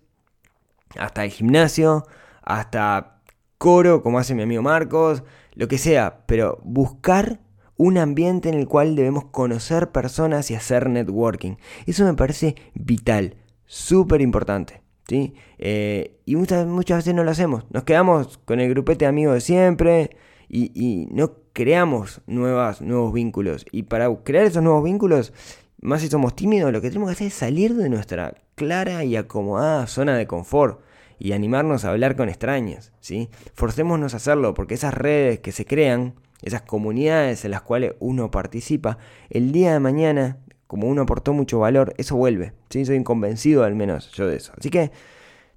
hasta 0.98 1.24
el 1.24 1.30
gimnasio, 1.30 2.06
hasta 2.42 3.22
coro, 3.56 4.02
como 4.02 4.18
hace 4.18 4.34
mi 4.34 4.42
amigo 4.42 4.60
Marcos, 4.60 5.22
lo 5.54 5.68
que 5.68 5.78
sea, 5.78 6.22
pero 6.26 6.60
buscar 6.64 7.40
un 7.78 7.96
ambiente 7.96 8.50
en 8.50 8.54
el 8.56 8.68
cual 8.68 8.94
debemos 8.94 9.24
conocer 9.24 9.90
personas 9.90 10.50
y 10.50 10.54
hacer 10.54 10.90
networking. 10.90 11.56
Eso 11.86 12.04
me 12.04 12.12
parece 12.12 12.56
vital, 12.74 13.36
súper 13.64 14.20
importante. 14.20 14.82
¿sí? 15.08 15.32
Eh, 15.56 16.20
y 16.26 16.36
muchas, 16.36 16.66
muchas 16.66 16.98
veces 16.98 17.14
no 17.14 17.24
lo 17.24 17.30
hacemos. 17.30 17.64
Nos 17.70 17.84
quedamos 17.84 18.36
con 18.44 18.60
el 18.60 18.68
grupete 18.68 19.06
de 19.06 19.08
amigos 19.08 19.32
de 19.32 19.40
siempre 19.40 20.10
y, 20.52 21.08
no 21.10 21.32
creamos 21.54 22.20
nuevos 22.26 23.12
vínculos. 23.12 23.64
Y 23.72 23.84
para 23.84 24.14
crear 24.22 24.44
esos 24.44 24.62
nuevos 24.62 24.84
vínculos, 24.84 25.32
más 25.80 26.02
si 26.02 26.08
somos 26.08 26.36
tímidos, 26.36 26.72
lo 26.72 26.80
que 26.80 26.88
tenemos 26.88 27.08
que 27.08 27.14
hacer 27.14 27.26
es 27.28 27.34
salir 27.34 27.74
de 27.74 27.88
nuestra 27.88 28.34
clara 28.54 29.02
y 29.04 29.16
acomodada 29.16 29.86
zona 29.86 30.16
de 30.16 30.26
confort 30.26 30.80
y 31.18 31.32
animarnos 31.32 31.84
a 31.84 31.90
hablar 31.90 32.16
con 32.16 32.28
extraños. 32.28 32.92
¿sí? 33.00 33.30
Forcémonos 33.54 34.12
a 34.12 34.18
hacerlo 34.18 34.54
porque 34.54 34.74
esas 34.74 34.94
redes 34.94 35.40
que 35.40 35.52
se 35.52 35.64
crean, 35.64 36.14
esas 36.42 36.62
comunidades 36.62 37.44
en 37.44 37.52
las 37.52 37.62
cuales 37.62 37.94
uno 37.98 38.30
participa, 38.30 38.98
el 39.30 39.52
día 39.52 39.72
de 39.72 39.80
mañana, 39.80 40.36
como 40.66 40.86
uno 40.86 41.02
aportó 41.02 41.32
mucho 41.32 41.58
valor, 41.60 41.94
eso 41.96 42.16
vuelve. 42.16 42.52
¿sí? 42.68 42.84
Soy 42.84 43.02
convencido 43.04 43.64
al 43.64 43.74
menos 43.74 44.12
yo 44.12 44.26
de 44.26 44.36
eso. 44.36 44.52
Así 44.58 44.68
que, 44.68 44.90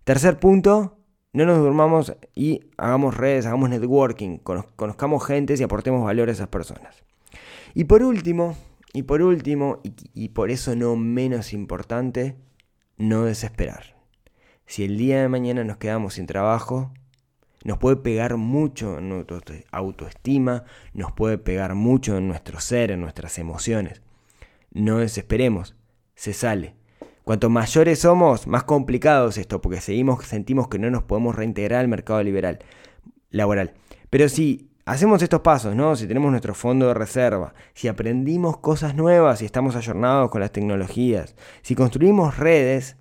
tercer 0.05 0.39
punto, 0.39 0.94
no 1.36 1.45
nos 1.45 1.60
durmamos 1.60 2.15
y 2.34 2.62
hagamos 2.78 3.17
redes, 3.17 3.45
hagamos 3.45 3.69
networking, 3.69 4.38
conozcamos 4.38 5.26
gente 5.26 5.54
y 5.58 5.63
aportemos 5.63 6.02
valor 6.04 6.30
a 6.30 6.32
esas 6.32 6.48
personas. 6.48 7.04
Y 7.74 7.84
por 7.84 8.04
último, 8.04 8.56
y 8.93 9.04
por 9.04 9.21
último, 9.21 9.82
y 10.13 10.30
por 10.30 10.50
eso 10.50 10.78
no 10.78 10.95
menos 10.95 11.52
importante, 11.52 12.38
no 12.98 13.26
desesperar. 13.26 13.98
Si 14.65 14.86
el 14.86 14.98
día 14.98 15.21
de 15.21 15.28
mañana 15.28 15.65
nos 15.65 15.76
quedamos 15.76 16.13
sin 16.13 16.26
trabajo, 16.26 16.93
nos 17.65 17.80
puede 17.80 17.98
pegar 17.98 18.38
mucho 18.38 19.00
en 19.00 19.10
nuestra 19.10 19.41
autoestima, 19.71 20.63
nos 20.93 21.12
puede 21.12 21.38
pegar 21.38 21.76
mucho 21.76 22.15
en 22.17 22.30
nuestro 22.30 22.62
ser, 22.62 22.91
en 22.91 23.02
nuestras 23.02 23.38
emociones. 23.39 24.02
No 24.71 25.00
desesperemos, 25.00 25.76
se 26.15 26.32
sale. 26.32 26.76
Cuanto 27.25 27.49
mayores 27.49 27.97
somos, 27.97 28.45
más 28.45 28.65
complicado 28.65 29.29
es 29.29 29.39
esto, 29.39 29.59
porque 29.59 29.81
seguimos, 29.81 30.23
sentimos 30.25 30.67
que 30.67 30.77
no 30.77 30.91
nos 30.91 31.01
podemos 31.01 31.35
reintegrar 31.35 31.79
al 31.79 31.88
mercado 31.88 32.21
liberal, 32.21 32.59
laboral. 33.31 33.73
Pero 34.11 34.29
si 34.29 34.69
hacemos 34.85 35.23
estos 35.23 35.41
pasos, 35.41 35.75
¿no? 35.75 35.95
Si 35.95 36.05
tenemos 36.05 36.29
nuestro 36.29 36.53
fondo 36.53 36.88
de 36.88 36.93
reserva, 36.93 37.55
si 37.73 37.88
aprendimos 37.88 38.57
cosas 38.57 38.93
nuevas, 38.93 39.39
si 39.39 39.45
estamos 39.45 39.75
ayornados 39.75 40.29
con 40.29 40.39
las 40.39 40.51
tecnologías, 40.51 41.35
si 41.63 41.73
construimos 41.73 42.38
redes, 42.38 42.95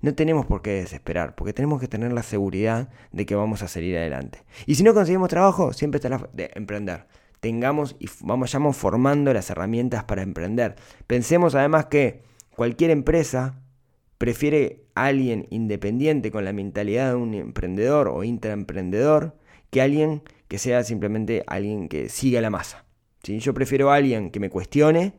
no 0.00 0.14
tenemos 0.14 0.46
por 0.46 0.62
qué 0.62 0.70
desesperar, 0.70 1.34
porque 1.34 1.52
tenemos 1.52 1.78
que 1.78 1.88
tener 1.88 2.10
la 2.14 2.22
seguridad 2.22 2.88
de 3.12 3.26
que 3.26 3.34
vamos 3.34 3.62
a 3.62 3.68
salir 3.68 3.98
adelante. 3.98 4.44
Y 4.64 4.76
si 4.76 4.82
no 4.82 4.94
conseguimos 4.94 5.28
trabajo, 5.28 5.74
siempre 5.74 5.98
está 5.98 6.08
la 6.08 6.26
de 6.32 6.50
emprender. 6.54 7.06
Tengamos 7.40 7.96
y 7.98 8.08
vamos, 8.22 8.50
vayamos 8.50 8.78
formando 8.78 9.30
las 9.34 9.50
herramientas 9.50 10.04
para 10.04 10.22
emprender. 10.22 10.76
Pensemos 11.06 11.54
además 11.54 11.84
que 11.86 12.26
cualquier 12.58 12.90
empresa 12.90 13.62
prefiere 14.18 14.84
a 14.94 15.06
alguien 15.06 15.46
independiente 15.50 16.30
con 16.30 16.44
la 16.44 16.52
mentalidad 16.52 17.10
de 17.10 17.16
un 17.16 17.32
emprendedor 17.34 18.08
o 18.08 18.24
intraemprendedor 18.24 19.38
que 19.70 19.80
alguien 19.80 20.22
que 20.48 20.58
sea 20.58 20.82
simplemente 20.82 21.44
alguien 21.46 21.88
que 21.88 22.08
siga 22.08 22.40
la 22.40 22.50
masa. 22.50 22.84
si 23.22 23.38
Yo 23.38 23.54
prefiero 23.54 23.90
a 23.90 23.94
alguien 23.94 24.30
que 24.30 24.40
me 24.40 24.50
cuestione 24.50 25.14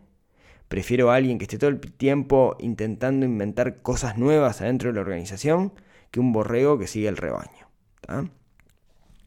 Prefiero 0.69 1.09
a 1.09 1.15
alguien 1.15 1.39
que 1.39 1.45
esté 1.45 1.57
todo 1.57 1.71
el 1.71 1.79
tiempo 1.79 2.55
intentando 2.59 3.25
inventar 3.25 3.81
cosas 3.81 4.19
nuevas 4.19 4.61
adentro 4.61 4.89
de 4.89 4.95
la 4.95 5.01
organización 5.01 5.73
que 6.11 6.19
un 6.19 6.31
borrego 6.31 6.77
que 6.77 6.85
sigue 6.85 7.07
el 7.07 7.17
rebaño. 7.17 7.67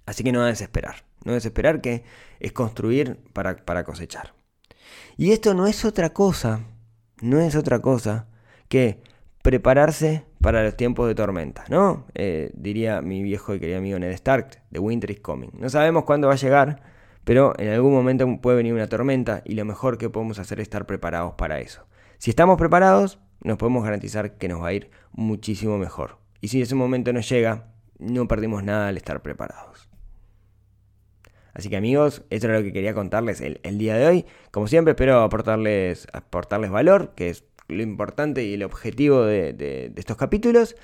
Así 0.07 0.23
que 0.23 0.31
no 0.31 0.45
desesperar. 0.45 1.05
No 1.25 1.33
desesperar 1.33 1.81
que 1.81 2.05
es 2.39 2.53
construir 2.53 3.19
para, 3.33 3.57
para 3.57 3.83
cosechar. 3.83 4.35
Y 5.17 5.33
esto 5.33 5.53
no 5.53 5.67
es 5.67 5.85
otra 5.85 6.11
cosa, 6.11 6.61
no 7.23 7.41
es 7.41 7.57
otra 7.57 7.81
cosa 7.81 8.27
que 8.69 9.01
prepararse 9.43 10.25
para 10.41 10.63
los 10.63 10.77
tiempos 10.77 11.09
de 11.09 11.15
tormenta, 11.15 11.65
¿no? 11.69 12.05
Eh, 12.15 12.51
diría 12.55 13.01
mi 13.01 13.23
viejo 13.23 13.55
y 13.55 13.61
querido 13.61 13.79
amigo 13.79 13.99
Ned 13.99 14.11
Stark, 14.13 14.61
The 14.71 14.79
Winter 14.79 15.11
is 15.11 15.21
Coming. 15.21 15.51
No 15.55 15.71
sabemos 15.71 16.05
cuándo 16.05 16.29
va 16.29 16.35
a 16.35 16.37
llegar, 16.37 16.83
pero 17.25 17.55
en 17.59 17.69
algún 17.69 17.93
momento 17.93 18.27
puede 18.41 18.57
venir 18.59 18.75
una 18.75 18.89
tormenta 18.89 19.43
y 19.45 19.55
lo 19.55 19.65
mejor 19.65 19.99
que 19.99 20.11
podemos 20.11 20.39
hacer 20.39 20.61
es 20.61 20.65
estar 20.65 20.85
preparados 20.87 21.35
para 21.35 21.61
eso. 21.61 21.87
Si 22.19 22.31
estamos 22.31 22.59
preparados, 22.59 23.19
nos 23.43 23.57
podemos 23.57 23.85
garantizar 23.85 24.37
que 24.37 24.49
nos 24.49 24.63
va 24.63 24.69
a 24.69 24.73
ir 24.73 24.91
muchísimo 25.13 25.79
mejor. 25.79 26.19
Y 26.41 26.49
si 26.49 26.61
ese 26.61 26.75
momento 26.75 27.13
no 27.13 27.21
llega, 27.21 27.69
no 27.99 28.27
perdimos 28.27 28.65
nada 28.65 28.89
al 28.89 28.97
estar 28.97 29.23
preparados. 29.23 29.89
Así 31.55 31.69
que 31.69 31.77
amigos, 31.77 32.23
esto 32.31 32.47
era 32.47 32.59
lo 32.59 32.65
que 32.65 32.73
quería 32.73 32.95
contarles 32.95 33.41
el, 33.41 33.79
día 33.79 33.97
de 33.97 34.07
hoy. 34.07 34.27
Como 34.51 34.67
siempre, 34.67 34.93
espero 34.93 35.21
aportarles, 35.21 36.07
aportarles 36.13 36.71
valor, 36.71 37.13
que 37.15 37.31
es 37.31 37.45
lo 37.69 37.83
importante 37.83 38.45
y 38.45 38.55
el 38.55 38.63
objetivo 38.63 39.25
de 39.25 39.93
estos 39.97 40.17
capítulos. 40.17 40.77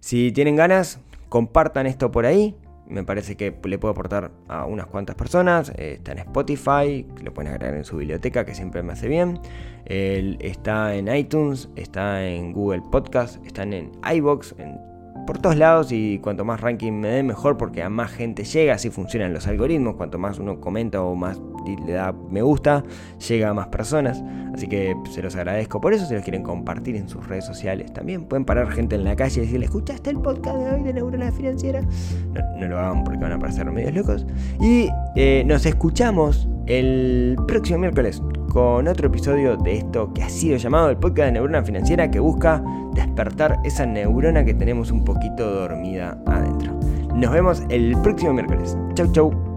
Si 0.00 0.32
tienen 0.32 0.56
ganas, 0.56 1.00
compartan 1.28 1.86
esto 1.86 2.10
por 2.10 2.26
ahí, 2.26 2.56
me 2.88 3.04
parece 3.04 3.36
que 3.36 3.54
le 3.64 3.78
puedo 3.78 3.92
aportar 3.92 4.30
a 4.48 4.64
unas 4.64 4.86
cuantas 4.86 5.16
personas. 5.16 5.72
Eh, 5.76 5.94
está 5.94 6.12
en 6.12 6.18
Spotify, 6.18 7.06
lo 7.22 7.34
pueden 7.34 7.52
agregar 7.52 7.76
en 7.76 7.84
su 7.84 7.96
biblioteca, 7.96 8.44
que 8.44 8.54
siempre 8.54 8.82
me 8.82 8.92
hace 8.92 9.08
bien. 9.08 9.40
está 9.86 10.94
en 10.94 11.14
iTunes, 11.14 11.68
está 11.76 12.26
en 12.26 12.52
Google 12.52 12.82
Podcast, 12.90 13.44
están 13.44 13.72
en 13.72 13.92
iBox, 14.14 14.54
en 14.58 14.78
por 15.26 15.38
todos 15.38 15.56
lados 15.56 15.92
y 15.92 16.18
cuanto 16.20 16.44
más 16.44 16.60
ranking 16.60 16.92
me 16.92 17.08
dé 17.08 17.22
mejor 17.22 17.56
porque 17.56 17.82
a 17.82 17.90
más 17.90 18.12
gente 18.12 18.44
llega, 18.44 18.74
así 18.74 18.90
funcionan 18.90 19.32
los 19.32 19.46
algoritmos, 19.46 19.96
cuanto 19.96 20.18
más 20.18 20.38
uno 20.38 20.60
comenta 20.60 21.02
o 21.02 21.14
más 21.14 21.40
le 21.84 21.92
da 21.92 22.12
me 22.30 22.42
gusta, 22.42 22.84
llega 23.28 23.50
a 23.50 23.54
más 23.54 23.66
personas, 23.68 24.22
así 24.54 24.68
que 24.68 24.94
se 25.10 25.20
los 25.22 25.34
agradezco 25.34 25.80
por 25.80 25.92
eso, 25.92 26.06
si 26.06 26.14
los 26.14 26.22
quieren 26.22 26.42
compartir 26.42 26.96
en 26.96 27.08
sus 27.08 27.26
redes 27.26 27.44
sociales 27.44 27.92
también, 27.92 28.24
pueden 28.24 28.44
parar 28.44 28.70
gente 28.70 28.94
en 28.94 29.04
la 29.04 29.16
calle 29.16 29.40
y 29.40 29.44
decirle, 29.44 29.66
¿escuchaste 29.66 30.10
el 30.10 30.20
podcast 30.20 30.56
de 30.56 30.70
hoy 30.70 30.82
de 30.82 30.92
Neurona 30.92 31.32
Financiera? 31.32 31.82
No, 32.58 32.68
lo 32.68 32.78
hagan 32.78 33.04
porque 33.04 33.18
van 33.18 33.32
a 33.32 33.38
parecer 33.38 33.70
medios 33.70 33.94
locos. 33.94 34.26
Y 34.60 34.88
eh, 35.16 35.42
nos 35.46 35.66
escuchamos 35.66 36.48
el 36.66 37.36
próximo 37.46 37.78
miércoles 37.78 38.22
con 38.56 38.88
otro 38.88 39.08
episodio 39.08 39.54
de 39.58 39.76
esto 39.76 40.14
que 40.14 40.22
ha 40.22 40.30
sido 40.30 40.56
llamado 40.56 40.88
el 40.88 40.96
podcast 40.96 41.26
de 41.26 41.32
Neurona 41.32 41.62
Financiera 41.62 42.10
que 42.10 42.20
busca 42.20 42.64
despertar 42.94 43.58
esa 43.64 43.84
neurona 43.84 44.46
que 44.46 44.54
tenemos 44.54 44.90
un 44.90 45.04
poquito 45.04 45.44
dormida 45.46 46.18
adentro. 46.24 46.72
Nos 47.14 47.32
vemos 47.32 47.62
el 47.68 47.94
próximo 48.00 48.32
miércoles. 48.32 48.74
Chau 48.94 49.12
chau. 49.12 49.55